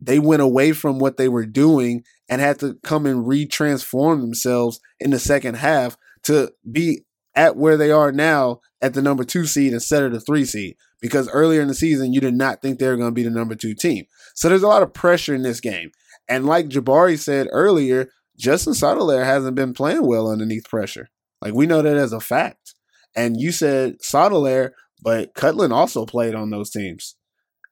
[0.00, 4.80] They went away from what they were doing and had to come and retransform themselves
[5.00, 9.46] in the second half to be at where they are now at the number two
[9.46, 12.78] seed instead of the three seed because earlier in the season you did not think
[12.78, 14.04] they were going to be the number two team.
[14.34, 15.90] So there's a lot of pressure in this game.
[16.28, 18.08] And like Jabari said earlier,
[18.38, 21.08] Justin Sotomayor hasn't been playing well underneath pressure.
[21.40, 22.74] Like we know that as a fact.
[23.14, 27.14] And you said Sotomayor, but Cutlin also played on those teams.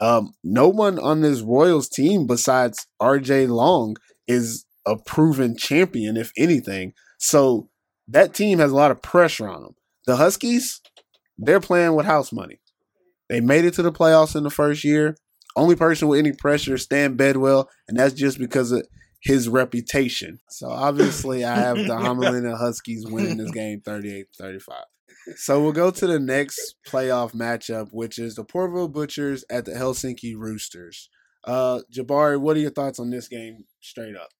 [0.01, 3.97] Um, no one on this Royals team besides RJ Long
[4.29, 6.93] is a proven champion, if anything.
[7.19, 7.71] So
[8.09, 9.75] that team has a lot of pressure on them.
[10.07, 10.81] The Huskies,
[11.39, 12.61] they're playing with house money.
[13.29, 15.17] They made it to the playoffs in the first year.
[15.57, 18.87] Only person with any pressure is Stan Bedwell, and that's just because of
[19.23, 20.41] his reputation.
[20.51, 24.77] So obviously, I have the Hamelina Huskies winning this game 38 35.
[25.37, 29.73] So we'll go to the next playoff matchup, which is the Porville Butchers at the
[29.73, 31.09] Helsinki Roosters.
[31.45, 34.31] Uh, Jabari, what are your thoughts on this game straight up?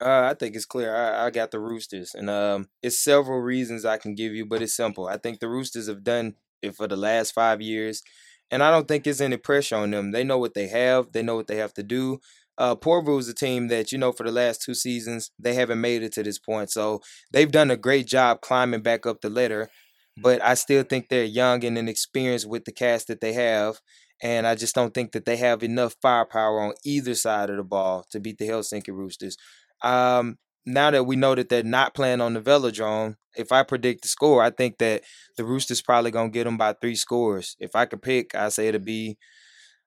[0.00, 0.94] Uh, I think it's clear.
[0.94, 4.60] I, I got the Roosters, and um, it's several reasons I can give you, but
[4.60, 5.06] it's simple.
[5.06, 8.02] I think the Roosters have done it for the last five years,
[8.50, 10.10] and I don't think there's any pressure on them.
[10.10, 11.12] They know what they have.
[11.12, 12.18] They know what they have to do.
[12.56, 15.80] Uh, Porville is a team that you know for the last two seasons they haven't
[15.80, 17.00] made it to this point, so
[17.32, 19.68] they've done a great job climbing back up the ladder.
[20.16, 23.80] But I still think they're young and inexperienced with the cast that they have,
[24.22, 27.64] and I just don't think that they have enough firepower on either side of the
[27.64, 29.36] ball to beat the Helsinki Roosters.
[29.82, 34.02] Um, now that we know that they're not playing on the velodrome, if I predict
[34.02, 35.02] the score, I think that
[35.36, 37.56] the Roosters probably gonna get them by three scores.
[37.58, 39.18] If I could pick, I say it'll be.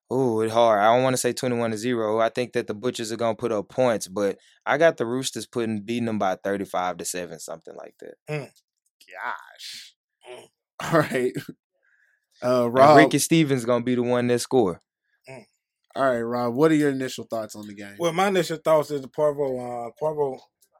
[0.09, 0.79] Oh, it's hard.
[0.81, 2.19] I don't want to say twenty-one to zero.
[2.19, 5.45] I think that the Butchers are gonna put up points, but I got the Roosters
[5.45, 8.15] putting beating them by thirty-five to seven, something like that.
[8.27, 9.96] Gosh.
[10.93, 11.33] All right.
[12.43, 12.97] Uh, And Rob.
[12.97, 14.81] Ricky Stevens gonna be the one that score.
[15.95, 16.53] All right, Rob.
[16.53, 17.95] What are your initial thoughts on the game?
[17.97, 19.87] Well, my initial thoughts is the Porvo.
[19.87, 20.37] Uh, Porvo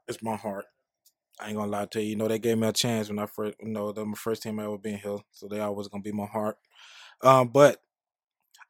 [0.08, 0.66] is my heart.
[1.40, 2.10] I ain't gonna lie to you.
[2.10, 4.44] You know, they gave me a chance when I first, you know, they're my first
[4.44, 6.58] team I ever been here, so they always gonna be my heart.
[7.24, 7.82] Um, but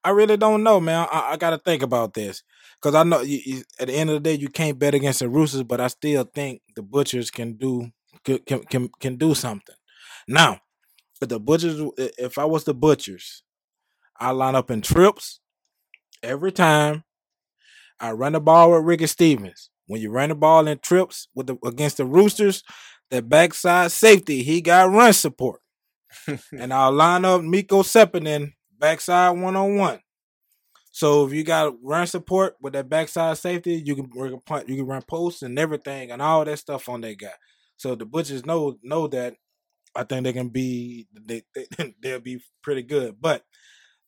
[0.04, 1.06] I really don't know, man.
[1.12, 2.44] I, I got to think about this
[2.82, 5.20] because I know you, you, at the end of the day you can't bet against
[5.20, 7.92] the Roosters, but I still think the Butchers can do
[8.24, 9.76] can can can, can do something.
[10.30, 10.60] Now, if
[11.26, 13.44] the Butchers, if I was the Butchers,
[14.20, 15.40] I line up in trips
[16.24, 17.04] every time.
[18.00, 19.70] I run the ball with Ricky Stevens.
[19.88, 22.64] When you run the ball in trips with the against the Roosters,
[23.10, 25.62] that backside safety, he got run support.
[26.58, 30.00] and I'll line up Miko Sepinen backside one on one.
[30.92, 34.68] So if you got run support with that backside safety, you can you can punt,
[34.68, 37.34] you can run posts and everything and all that stuff on that guy.
[37.78, 39.36] So the Butchers know know that.
[39.98, 43.18] I think they can be they, they they'll be pretty good.
[43.22, 43.44] But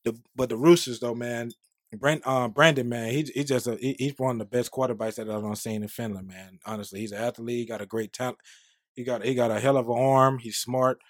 [0.04, 1.50] the but the Roosters though, man,
[1.98, 5.16] Brand, uh, Brandon, man, he he just a, he, he's one of the best quarterbacks
[5.16, 6.58] that I've seen in Finland, man.
[6.66, 7.58] Honestly, he's an athlete.
[7.58, 8.38] He got a great talent.
[8.94, 10.38] He got he got a hell of an arm.
[10.38, 11.00] He's smart.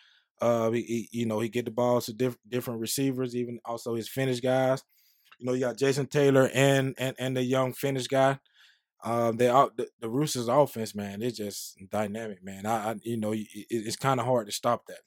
[0.40, 3.94] Uh, he, he you know he get the balls to diff- different receivers, even also
[3.94, 4.82] his Finnish guys.
[5.38, 8.38] You know, you got Jason Taylor and and and the young Finnish guy.
[9.02, 12.66] Um, they all the, the Roosters offense, man, it's just dynamic, man.
[12.66, 15.00] I, I you know it, it's kind of hard to stop that.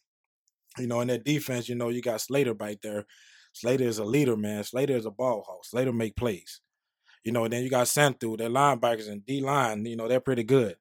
[0.79, 3.05] You know, in that defense, you know, you got Slater right there.
[3.53, 4.63] Slater is a leader, man.
[4.63, 5.65] Slater is a ball hawk.
[5.65, 6.61] Slater make plays.
[7.23, 10.19] You know, and then you got Santu, their linebackers and D line, you know, they're
[10.19, 10.75] pretty good.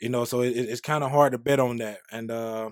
[0.00, 1.98] You know, so it, it's kind of hard to bet on that.
[2.10, 2.70] And uh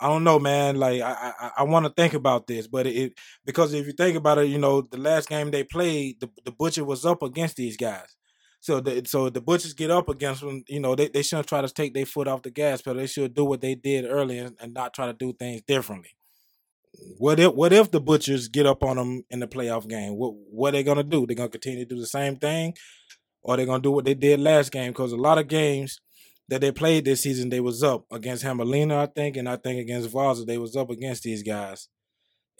[0.00, 0.76] I don't know, man.
[0.76, 4.16] Like I I, I want to think about this, but it because if you think
[4.16, 7.56] about it, you know, the last game they played, the the butcher was up against
[7.56, 8.16] these guys.
[8.60, 10.64] So the so the butchers get up against them.
[10.68, 13.00] You know, they, they shouldn't try to take their foot off the gas pedal.
[13.00, 16.10] They should do what they did earlier and, not try to do things differently.
[17.18, 20.16] What if what if the Butchers get up on them in the playoff game?
[20.16, 21.26] What what they gonna do?
[21.26, 22.74] They're gonna continue to do the same thing,
[23.42, 24.90] or they're gonna do what they did last game?
[24.90, 26.00] Because a lot of games
[26.48, 29.80] that they played this season, they was up against Hamelina, I think, and I think
[29.80, 31.88] against Vaza, they was up against these guys.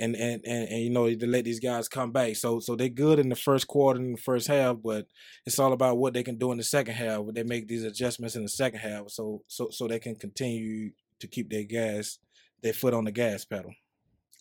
[0.00, 2.36] And and, and and you know to let these guys come back.
[2.36, 5.06] So so they're good in the first quarter and the first half, but
[5.44, 7.22] it's all about what they can do in the second half.
[7.32, 11.26] They make these adjustments in the second half, so so so they can continue to
[11.26, 12.18] keep their gas,
[12.62, 13.72] their foot on the gas pedal.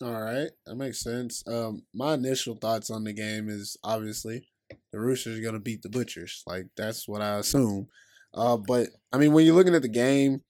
[0.00, 1.42] All right, that makes sense.
[1.48, 4.46] Um, my initial thoughts on the game is obviously
[4.92, 6.42] the Roosters are to beat the Butchers.
[6.46, 7.88] Like that's what I assume.
[8.32, 10.42] Uh, but I mean, when you're looking at the game,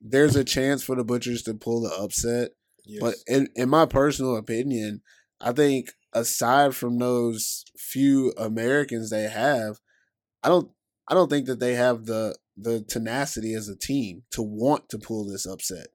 [0.00, 2.50] there's a chance for the Butchers to pull the upset.
[2.84, 3.00] Yes.
[3.00, 5.02] But in in my personal opinion,
[5.40, 9.80] I think aside from those few Americans they have,
[10.42, 10.70] I don't
[11.08, 14.98] I don't think that they have the the tenacity as a team to want to
[14.98, 15.88] pull this upset.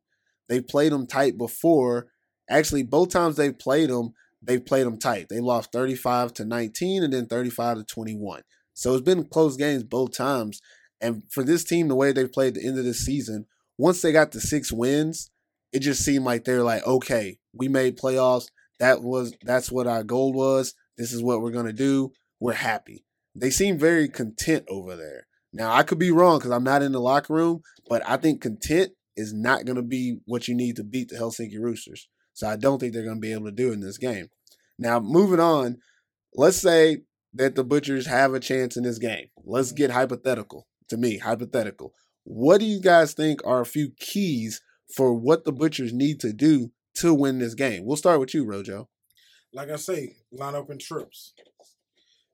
[0.50, 2.08] They played them tight before.
[2.50, 5.28] Actually, both times they've played them, they've played them tight.
[5.30, 8.42] They lost 35 to 19 and then 35 to 21.
[8.74, 10.62] So it's been close games both times.
[11.02, 13.46] And for this team, the way they played the end of this season,
[13.78, 15.30] once they got the six wins,
[15.78, 18.48] it just seemed like they're like, okay, we made playoffs.
[18.80, 20.74] That was that's what our goal was.
[20.98, 22.14] This is what we're gonna do.
[22.40, 23.06] We're happy.
[23.36, 25.28] They seem very content over there.
[25.54, 28.42] Now I could be wrong because I'm not in the locker room, but I think
[28.42, 32.08] content is not gonna be what you need to beat the Helsinki Roosters.
[32.34, 34.30] So I don't think they're gonna be able to do in this game.
[34.80, 35.78] Now moving on,
[36.34, 37.04] let's say
[37.36, 39.28] that the Butchers have a chance in this game.
[39.46, 40.66] Let's get hypothetical.
[40.90, 41.94] To me, hypothetical.
[42.24, 44.60] What do you guys think are a few keys
[44.94, 47.86] for what the Butchers need to do to win this game?
[47.86, 48.90] We'll start with you, Rojo.
[49.54, 51.34] like I say, line up in trips.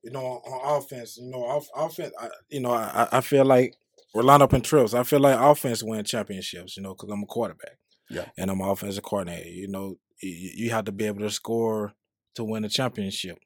[0.03, 2.13] You know, on, offense, you know, off, offense.
[2.19, 3.75] I, you know, I, I feel like
[4.13, 4.93] we're line up in trips.
[4.93, 6.75] I feel like offense win championships.
[6.75, 7.77] You know, because I'm a quarterback.
[8.09, 8.25] Yeah.
[8.37, 9.49] and I'm an offensive coordinator.
[9.49, 11.93] You know, you, you have to be able to score
[12.35, 13.39] to win a championship.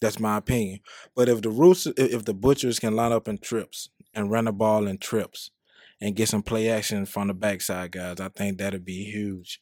[0.00, 0.80] That's my opinion.
[1.14, 4.44] But if the Roosters, if if the Butchers can line up in trips and run
[4.46, 5.50] the ball in trips
[6.00, 9.60] and get some play action from the backside guys, I think that'd be huge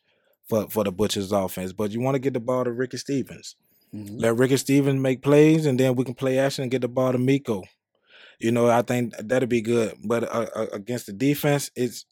[0.49, 1.73] for for the Butchers offense.
[1.73, 3.57] But you want to get the ball to Ricky Stevens.
[3.95, 4.17] Mm-hmm.
[4.19, 7.13] Let Ricky Stevens make plays, and then we can play action and get the ball
[7.13, 7.63] to Miko.
[8.41, 9.95] You know, I think that'd be good.
[10.05, 12.05] But uh, uh, against the defense, it's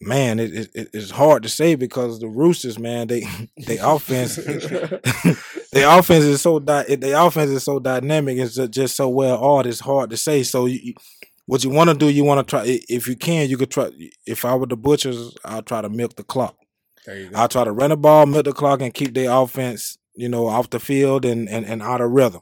[0.00, 3.22] man, it, it it- it's hard to say because the Roosters, man, they
[3.66, 4.34] they offense,
[5.72, 8.38] their offense is so di- their offense is so dynamic.
[8.38, 9.66] It's just so well oiled.
[9.66, 10.42] It's hard to say.
[10.42, 10.94] So you-
[11.46, 12.62] what you want to do, you want to try.
[12.66, 13.90] If you can, you could try.
[14.26, 16.56] If I were the Butchers, I'll try to milk the clock.
[17.06, 17.38] There you go.
[17.38, 20.46] I'll try to run the ball, milk the clock, and keep their offense, you know,
[20.48, 22.40] off the field and, and, and out of rhythm.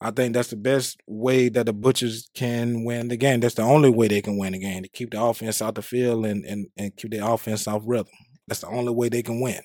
[0.00, 3.40] I think that's the best way that the Butchers can win the game.
[3.40, 5.82] That's the only way they can win the game to keep the offense out the
[5.82, 8.12] field and, and, and keep their offense off rhythm.
[8.46, 9.62] That's the only way they can win.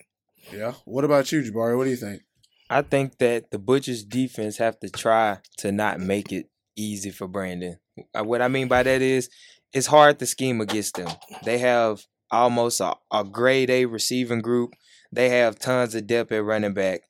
[0.51, 0.73] yeah.
[0.85, 1.77] What about you, Jabari?
[1.77, 2.21] What do you think?
[2.69, 7.27] I think that the Butchers defense have to try to not make it easy for
[7.27, 7.77] Brandon.
[8.17, 9.29] Uh, What I mean by that is
[9.73, 11.09] it's hard to scheme against them.
[11.43, 14.73] They have almost a, a grade A receiving group.
[15.11, 17.01] They have tons of depth at running back.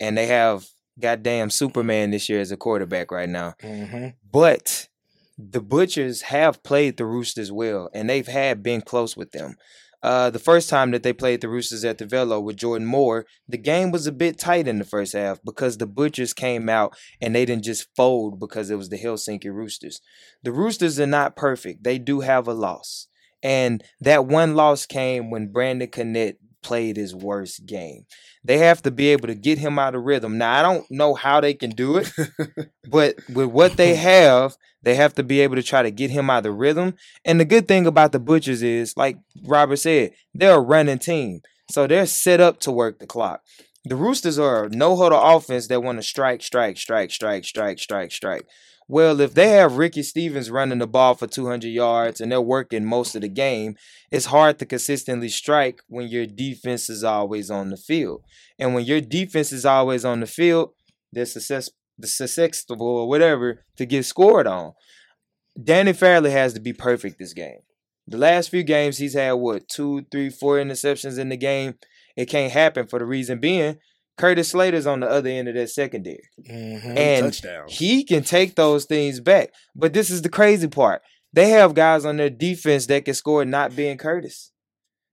[0.00, 0.66] And they have
[0.98, 3.54] goddamn Superman this year as a quarterback right now.
[3.62, 4.08] Mm-hmm.
[4.30, 4.88] But
[5.38, 9.56] the Butchers have played the Roosters well, and they've had been close with them.
[10.02, 13.24] Uh, the first time that they played the Roosters at the Velo with Jordan Moore,
[13.48, 16.96] the game was a bit tight in the first half because the Butchers came out
[17.20, 20.00] and they didn't just fold because it was the Helsinki Roosters.
[20.42, 21.84] The Roosters are not perfect.
[21.84, 23.06] They do have a loss.
[23.44, 28.06] And that one loss came when Brandon Connett played his worst game.
[28.44, 30.38] They have to be able to get him out of rhythm.
[30.38, 32.12] Now, I don't know how they can do it,
[32.90, 36.28] but with what they have, they have to be able to try to get him
[36.28, 36.94] out of rhythm.
[37.24, 41.42] And the good thing about the Butchers is, like Robert said, they're a running team.
[41.70, 43.42] So they're set up to work the clock.
[43.84, 47.78] The Roosters are a no huddle offense that want to strike, strike, strike, strike, strike,
[47.78, 48.46] strike, strike.
[48.92, 52.84] Well, if they have Ricky Stevens running the ball for 200 yards and they're working
[52.84, 53.76] most of the game,
[54.10, 58.22] it's hard to consistently strike when your defense is always on the field.
[58.58, 60.74] And when your defense is always on the field,
[61.10, 61.70] they're success,
[62.04, 64.74] susceptible or whatever to get scored on.
[65.64, 67.60] Danny Fairley has to be perfect this game.
[68.06, 71.76] The last few games, he's had what two, three, four interceptions in the game.
[72.14, 73.78] It can't happen for the reason being
[74.18, 76.28] Curtis Slater's on the other end of that secondary.
[76.48, 76.98] Mm-hmm.
[76.98, 77.64] And touchdown.
[77.68, 79.52] he can take those things back.
[79.74, 81.02] But this is the crazy part.
[81.32, 84.52] They have guys on their defense that can score not being Curtis.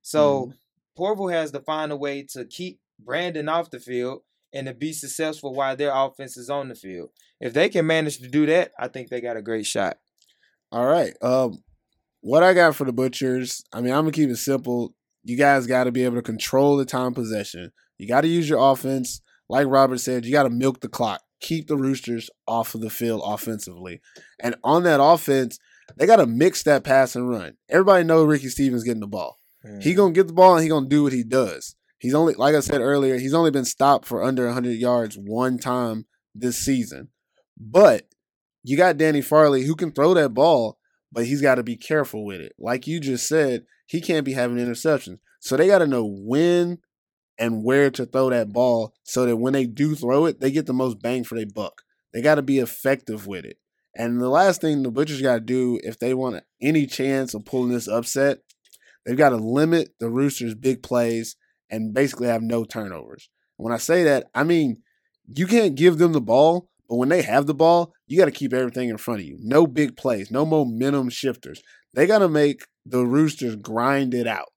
[0.02, 0.52] So
[0.98, 4.20] Porval has to find a way to keep Brandon off the field
[4.52, 7.10] and to be successful while their offense is on the field.
[7.40, 9.98] If they can manage to do that, I think they got a great shot.
[10.72, 11.14] All right.
[11.22, 11.62] Um,
[12.20, 14.94] what I got for the Butchers, I mean, I'm gonna keep it simple.
[15.24, 17.72] You guys got to be able to control the time possession.
[18.00, 19.20] You got to use your offense.
[19.48, 21.22] Like Robert said, you got to milk the clock.
[21.40, 24.00] Keep the Roosters off of the field offensively.
[24.40, 25.58] And on that offense,
[25.96, 27.56] they got to mix that pass and run.
[27.68, 29.36] Everybody knows Ricky Stevens getting the ball.
[29.82, 31.76] He gonna get the ball and he gonna do what he does.
[31.98, 35.58] He's only, like I said earlier, he's only been stopped for under 100 yards one
[35.58, 37.08] time this season.
[37.58, 38.06] But
[38.62, 40.78] you got Danny Farley who can throw that ball,
[41.12, 42.54] but he's got to be careful with it.
[42.58, 45.18] Like you just said, he can't be having interceptions.
[45.40, 46.78] So they got to know when
[47.40, 50.66] and where to throw that ball so that when they do throw it, they get
[50.66, 51.82] the most bang for their buck.
[52.12, 53.56] They got to be effective with it.
[53.96, 57.44] And the last thing the Butchers got to do if they want any chance of
[57.44, 58.38] pulling this upset,
[59.04, 61.34] they've got to limit the Roosters' big plays
[61.70, 63.30] and basically have no turnovers.
[63.56, 64.82] When I say that, I mean
[65.26, 68.30] you can't give them the ball, but when they have the ball, you got to
[68.30, 69.38] keep everything in front of you.
[69.40, 71.62] No big plays, no momentum shifters.
[71.94, 74.48] They got to make the Roosters grind it out.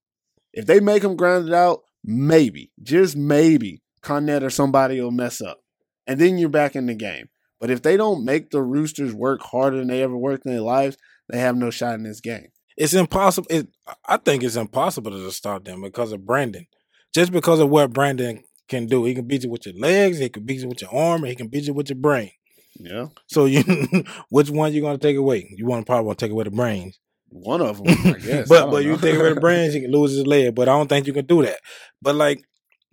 [0.52, 5.40] If they make them grind it out, maybe, just maybe, Cornette or somebody will mess
[5.40, 5.60] up.
[6.06, 7.28] And then you're back in the game.
[7.60, 10.60] But if they don't make the Roosters work harder than they ever worked in their
[10.60, 10.98] lives,
[11.30, 12.48] they have no shot in this game.
[12.76, 13.46] It's impossible.
[13.50, 13.68] It,
[14.06, 16.66] I think it's impossible to stop them because of Brandon.
[17.14, 19.04] Just because of what Brandon can do.
[19.04, 21.34] He can beat you with your legs, he can beat you with your arm, he
[21.34, 22.30] can beat you with your brain.
[22.76, 23.06] Yeah.
[23.26, 23.62] So you
[24.28, 25.54] which one you gonna take away?
[25.56, 26.98] You want to probably want to take away the brains.
[27.34, 28.48] One of them, I guess.
[28.48, 28.96] I but don't but you know.
[28.96, 30.54] take away the brains, you can lose his leg.
[30.54, 31.58] But I don't think you can do that.
[32.00, 32.38] But like,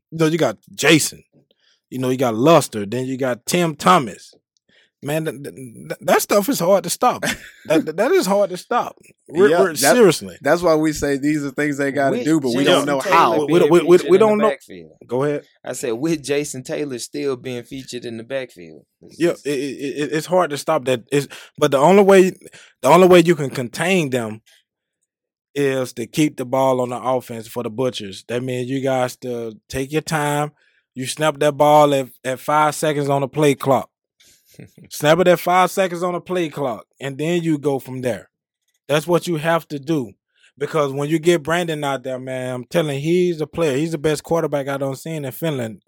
[0.10, 1.24] you know, you got Jason,
[1.92, 4.34] you know, you got Lester, then you got Tim Thomas.
[5.04, 7.24] Man, that, that, that stuff is hard to stop.
[7.66, 8.96] that that is hard to stop.
[9.30, 12.24] Re- Yeah, re- that- seriously, That's why we say these are things they got to
[12.24, 13.46] do, but we Jason don't know Taylor how.
[13.48, 14.92] We don't- we- we- we don't know- backfield.
[15.08, 15.46] go ahead.
[15.66, 18.86] I said with Jason Taylor still being featured in the backfield.
[19.02, 21.04] It's Yeah, it, it, it, it's hard to stop that.
[21.12, 21.28] It's,
[21.58, 22.30] but the only way,
[22.82, 24.42] the only way you can contain them
[25.56, 28.24] is to keep the ball on the offense for the butchers.
[28.28, 30.52] That means you guys to take your time.
[30.94, 33.90] You snap that ball at, at five seconds on the play clock.
[34.90, 38.30] Snap it at five seconds on the play clock, and then you go from there.
[38.88, 40.12] That's what you have to do.
[40.58, 43.78] Because when you get Brandon out there, man, I'm telling you, he's a player.
[43.78, 45.82] He's the best quarterback I don't see in Finland,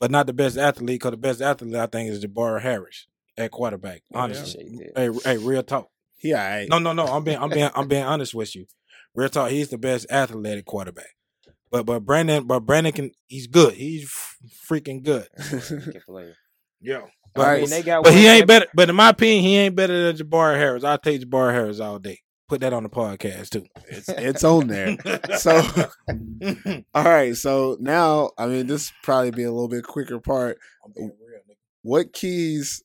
[0.00, 1.00] but not the best athlete.
[1.00, 3.06] Because the best athlete I think is Jabari Harris
[3.36, 4.02] at quarterback.
[4.12, 4.22] Oh, yeah.
[4.24, 5.88] Honestly, hey, hey, real talk.
[6.16, 6.68] He all right.
[6.68, 7.06] No, no, no.
[7.06, 8.66] I'm being, I'm being, I'm being honest with you.
[9.14, 9.50] Real talk.
[9.50, 11.14] He's the best athletic quarterback.
[11.70, 13.10] But but Brandon, but Brandon can.
[13.26, 13.74] He's good.
[13.74, 14.10] He's
[14.68, 15.28] freaking good.
[15.68, 16.34] Good player.
[16.80, 17.02] Yeah.
[17.36, 18.66] All I mean, they got But one he ain't better.
[18.74, 20.84] But in my opinion, he ain't better than Jabari Harris.
[20.84, 22.20] I'll take Jabari Harris all day.
[22.48, 23.66] Put that on the podcast too.
[23.88, 24.96] It's, it's on there.
[25.38, 25.60] So,
[26.94, 27.36] all right.
[27.36, 30.58] So now, I mean, this probably be a little bit quicker part.
[31.82, 32.82] What keys?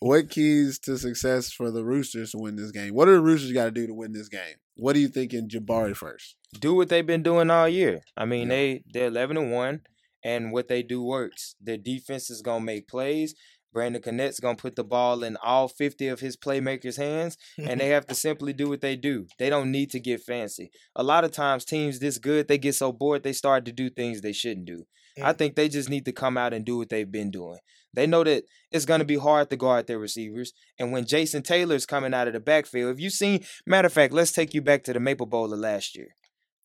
[0.00, 2.94] What keys to success for the Roosters to win this game?
[2.94, 4.56] What do the Roosters got to do to win this game?
[4.76, 6.36] What do you think in Jabari first?
[6.60, 8.00] do what they've been doing all year.
[8.16, 8.56] I mean, Yeah.
[8.56, 9.80] they they're eleven and one,
[10.24, 11.54] and what they do works.
[11.62, 13.34] Their defense is gonna make plays.
[13.72, 17.88] Brandon Connect's gonna put the ball in all fifty of his playmakers' hands, and they
[17.88, 19.26] have to simply do what they do.
[19.38, 20.70] They don't need to get fancy.
[20.94, 23.88] A lot of times, teams this good, they get so bored they start to do
[23.90, 24.84] things they shouldn't do.
[25.22, 25.38] I Mm.
[25.38, 27.58] think they just need to come out and do what they've been doing.
[27.94, 30.54] They know that it's going to be hard to guard their receivers.
[30.78, 34.14] And when Jason Taylor's coming out of the backfield, if you seen, matter of fact,
[34.14, 36.08] let's take you back to the Maple Bowl of last year.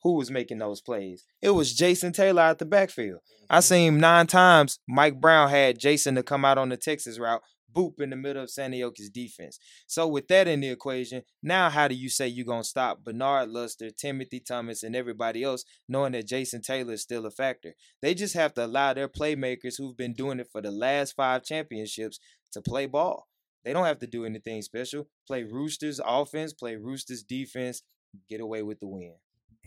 [0.03, 1.25] Who was making those plays?
[1.41, 3.19] It was Jason Taylor at the backfield.
[3.49, 3.61] I mm-hmm.
[3.61, 4.79] seen him nine times.
[4.87, 7.41] Mike Brown had Jason to come out on the Texas route,
[7.73, 9.59] boop in the middle of Seinäjoki's defense.
[9.87, 13.49] So with that in the equation, now how do you say you're gonna stop Bernard
[13.49, 17.73] Lester, Timothy Thomas, and everybody else, knowing that Jason Taylor is still a factor?
[18.01, 21.43] They just have to allow their playmakers who've been doing it for the last five
[21.43, 22.19] championships
[22.53, 23.27] to play ball.
[23.65, 25.07] They don't have to do anything special.
[25.27, 27.83] Play Roosters offense, play Roosters defense,
[28.29, 29.15] get away with the win.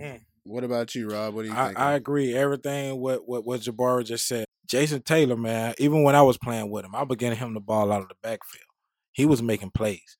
[0.00, 0.16] Hmm.
[0.44, 1.34] What about you, Rob?
[1.34, 1.78] What do you I, think?
[1.78, 2.34] I agree.
[2.34, 4.46] Everything what what what Jabari just said.
[4.66, 5.74] Jason Taylor, man.
[5.78, 8.08] Even when I was playing with him, I was getting him the ball out of
[8.08, 8.64] the backfield.
[9.12, 10.16] He was making plays.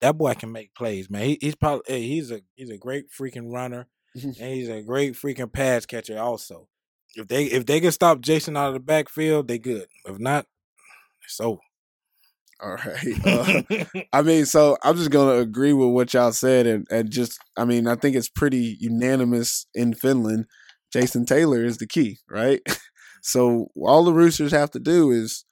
[0.00, 1.24] That boy can make plays, man.
[1.24, 5.14] He, he's probably hey, he's a he's a great freaking runner, and he's a great
[5.14, 6.68] freaking pass catcher also.
[7.16, 9.86] If they if they can stop Jason out of the backfield, they good.
[10.06, 10.46] If not,
[11.24, 11.60] it's over.
[12.62, 12.96] All right.
[13.24, 13.62] Uh,
[14.12, 17.64] I mean, so I'm just gonna agree with what y'all said, and, and just, I
[17.64, 20.46] mean, I think it's pretty unanimous in Finland.
[20.92, 22.60] Jason Taylor is the key, right?
[23.22, 25.44] So all the Roosters have to do is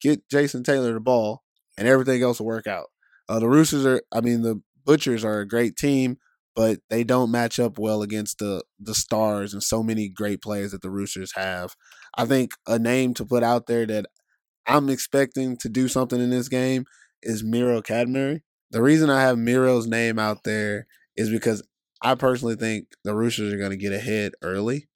[0.00, 1.42] get Jason Taylor the ball,
[1.78, 2.86] and everything else will work out.
[3.28, 6.18] Uh, the Roosters are, I mean, the Butchers are a great team,
[6.54, 10.72] but they don't match up well against the the stars and so many great players
[10.72, 11.74] that the Roosters have.
[12.16, 14.06] I think a name to put out there that
[14.66, 16.84] I'm expecting to do something in this game
[17.22, 18.42] is Miro Cadbury.
[18.70, 20.86] The reason I have Miro's name out there
[21.16, 21.62] is because
[22.02, 24.88] I personally think the Roosters are going to get ahead early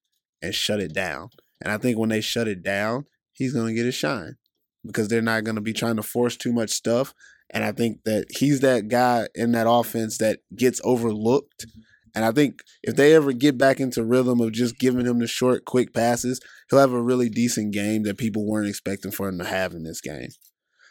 [0.42, 1.28] and shut it down.
[1.62, 4.36] And I think when they shut it down, he's going to get his shine
[4.84, 7.14] because they're not going to be trying to force too much stuff.
[7.50, 11.66] And I think that he's that guy in that offense that gets overlooked.
[11.66, 11.80] Mm-hmm.
[12.16, 15.26] And I think if they ever get back into rhythm of just giving him the
[15.28, 16.40] short, quick passes,
[16.70, 19.84] he'll have a really decent game that people weren't expecting for him to have in
[19.84, 20.30] this game.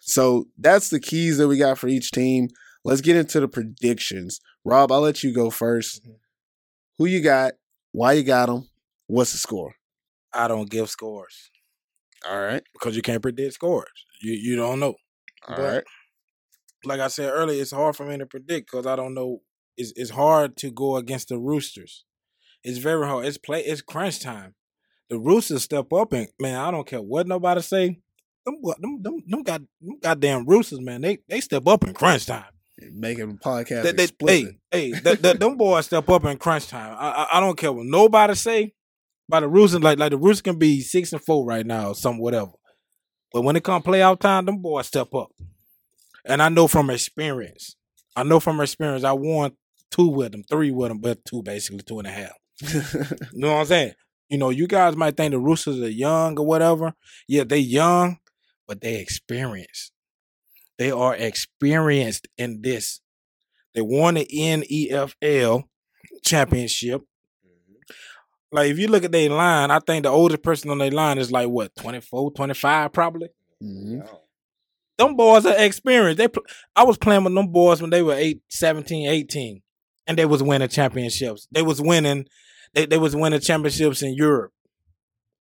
[0.02, 2.50] So that's the keys that we got for each team.
[2.84, 4.40] Let's get into the predictions.
[4.64, 6.16] Rob, I'll let you go 1st Mhm.
[7.00, 7.54] Who you got?
[7.92, 8.70] Why you got them?
[9.08, 9.74] What's the score?
[10.32, 11.50] I don't give scores
[12.28, 12.62] All right.
[12.74, 14.06] because you can't predict scores.
[14.22, 14.96] You you don't know.
[15.48, 15.84] All But- right.
[16.84, 19.42] Like I said earlier, it's hard for me to predict because I don't know.
[19.78, 22.06] It's it's hard to go against the Roosters.
[22.64, 23.26] It's very hard.
[23.26, 23.62] It's play.
[23.64, 24.56] It's crunch time.
[25.10, 28.00] The Roosters step up and man, I don't care what nobody say.
[28.46, 31.02] Them them them, them, got, them goddamn Roosters, man.
[31.02, 32.46] They they step up in crunch time.
[32.94, 34.56] Making podcast They- they- explicit.
[34.72, 36.96] hey, hey, the, the, them boys step up in crunch time.
[37.00, 38.74] I, I I don't care what nobody say.
[39.28, 41.96] By the Roosters, like like the Roosters can be six and four right now, or
[41.96, 42.52] some whatever.
[43.34, 45.30] But when it come playoff time, them boys step up.
[46.26, 47.76] And I know from experience.
[48.16, 49.04] I know from experience.
[49.04, 49.52] I won
[49.92, 52.32] two with them, three with them, but two basically two and a half.
[53.34, 53.94] You know what I'm saying?
[54.30, 56.94] You know, you guys might think the Roosters are young or whatever.
[57.28, 58.18] Yeah, they young,
[58.68, 59.92] but they experienced.
[60.78, 63.02] They are experienced in this.
[63.74, 65.64] They won the NEFL
[66.24, 67.02] championship.
[68.52, 71.18] Like if you look at their line, I think the oldest person on their line
[71.18, 73.30] is like what, 24, 25 probably.
[73.62, 74.08] Mhm.
[74.98, 76.18] Them boys are experienced.
[76.18, 76.44] They pl-
[76.76, 79.62] I was playing with them boys when they were 8, 17, 18
[80.08, 81.48] and they was winning championships.
[81.52, 82.26] They was winning
[82.74, 84.52] they, they was winning championships in Europe.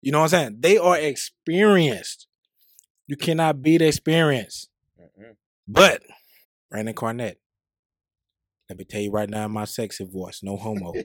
[0.01, 0.58] You know what I'm saying?
[0.60, 2.28] They are experienced.
[3.08, 4.68] You cannot beat experience.
[4.99, 5.36] Mhm.
[5.68, 6.01] But
[6.70, 7.38] Brandon Carnett,
[8.70, 10.93] let me tell you right now in my sexy voice, no homo.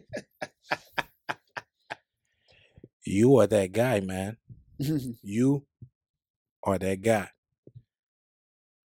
[3.04, 4.36] you are that guy, man.
[5.22, 5.66] You
[6.62, 7.28] are that guy.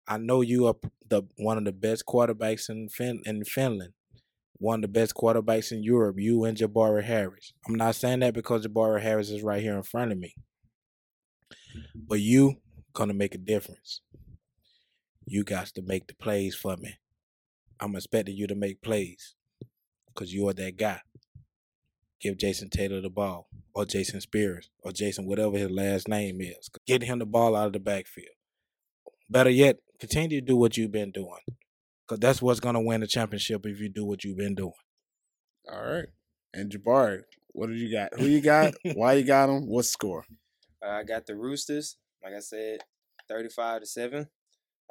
[0.07, 0.75] I know you are
[1.07, 3.93] the one of the best quarterbacks in fin- in Finland,
[4.63, 6.15] one of the best quarterbacks in Europe.
[6.17, 7.51] You and Jabari Harris.
[7.67, 10.35] I'm not saying that because Jabari Harris is right here in front of me,
[11.93, 12.55] but you
[12.93, 13.99] gonna make a difference.
[15.25, 16.95] You got to make the plays for me.
[17.81, 19.35] I'm expecting you to make plays
[20.07, 21.01] because you are that guy.
[22.21, 26.69] Give Jason Taylor the ball, or Jason Spears, or Jason, whatever his last name is.
[26.87, 28.35] Get him the ball out of the backfield.
[29.29, 31.41] Better yet, continue to do what you've been doing.
[32.07, 34.73] Because that's what's going to win the championship if you do what you've been doing.
[35.71, 36.07] All right.
[36.53, 38.13] And Jabari, what did you got?
[38.19, 38.73] Who you got?
[38.95, 39.67] Why you got them?
[39.67, 40.25] What score?
[40.85, 41.97] Uh, I got the Roosters.
[42.23, 42.79] Like I said,
[43.29, 44.27] thirty-five to seven.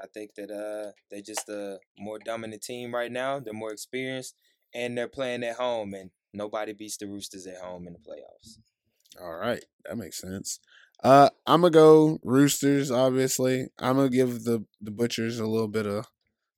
[0.03, 3.39] I think that uh they're just a more dominant team right now.
[3.39, 4.35] They're more experienced,
[4.75, 8.59] and they're playing at home, and nobody beats the Roosters at home in the playoffs.
[9.21, 10.61] All right, that makes sense.
[11.03, 12.91] Uh, I'm gonna go Roosters.
[12.91, 16.07] Obviously, I'm gonna give the the Butchers a little bit of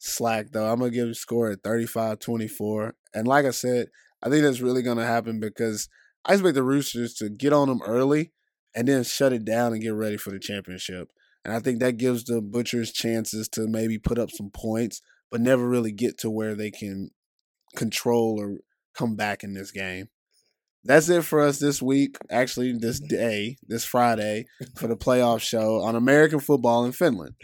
[0.05, 0.71] slack though.
[0.71, 2.93] I'm gonna give the score at 35-24.
[3.15, 3.89] and like I said,
[4.23, 5.89] I think that's really gonna happen because
[6.25, 8.33] I expect the Roosters to get on them early
[8.75, 11.11] and then shut it down and get ready for the championship.
[11.45, 15.41] And I think that gives the Butchers chances to maybe put up some points, but
[15.41, 17.11] never really get to where they can
[17.77, 18.59] control or
[18.97, 20.09] come back in this game.
[20.85, 22.17] That's it for us this week.
[22.31, 23.17] Actually, this mm-hmm.
[23.17, 24.47] day, this Friday,
[24.77, 27.35] for the playoff show on American football in Finland.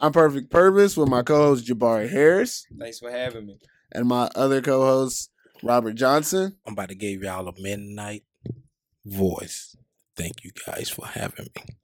[0.00, 3.58] I'm Perfect Purvis with my co-host Jabari Harris Thanks for having me.
[3.92, 5.30] and my other co-host
[5.62, 6.56] Robert Johnson.
[6.66, 8.22] I'm about to give y'all a midnight
[9.04, 9.76] voice.
[10.16, 11.74] Thank you guys for having me.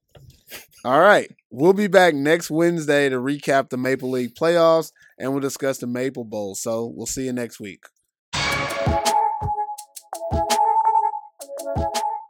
[0.85, 5.41] All right, we'll be back next Wednesday to recap the Maple League playoffs and we'll
[5.41, 6.55] discuss the Maple Bowl.
[6.55, 7.85] So we'll see you next week.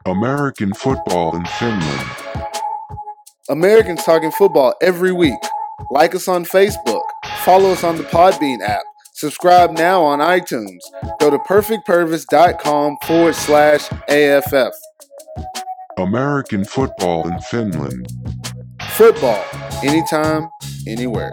[0.06, 2.08] American football in Finland.
[3.50, 5.34] Americans talking football every week.
[5.90, 7.02] Like us on Facebook.
[7.44, 8.82] Follow us on the Podbean app.
[9.14, 10.80] Subscribe now on iTunes.
[11.20, 14.74] Go to perfectpurvis.com forward slash AFF.
[15.98, 18.08] American football in Finland.
[18.90, 19.44] Football,
[19.84, 20.48] anytime,
[20.86, 21.32] anywhere.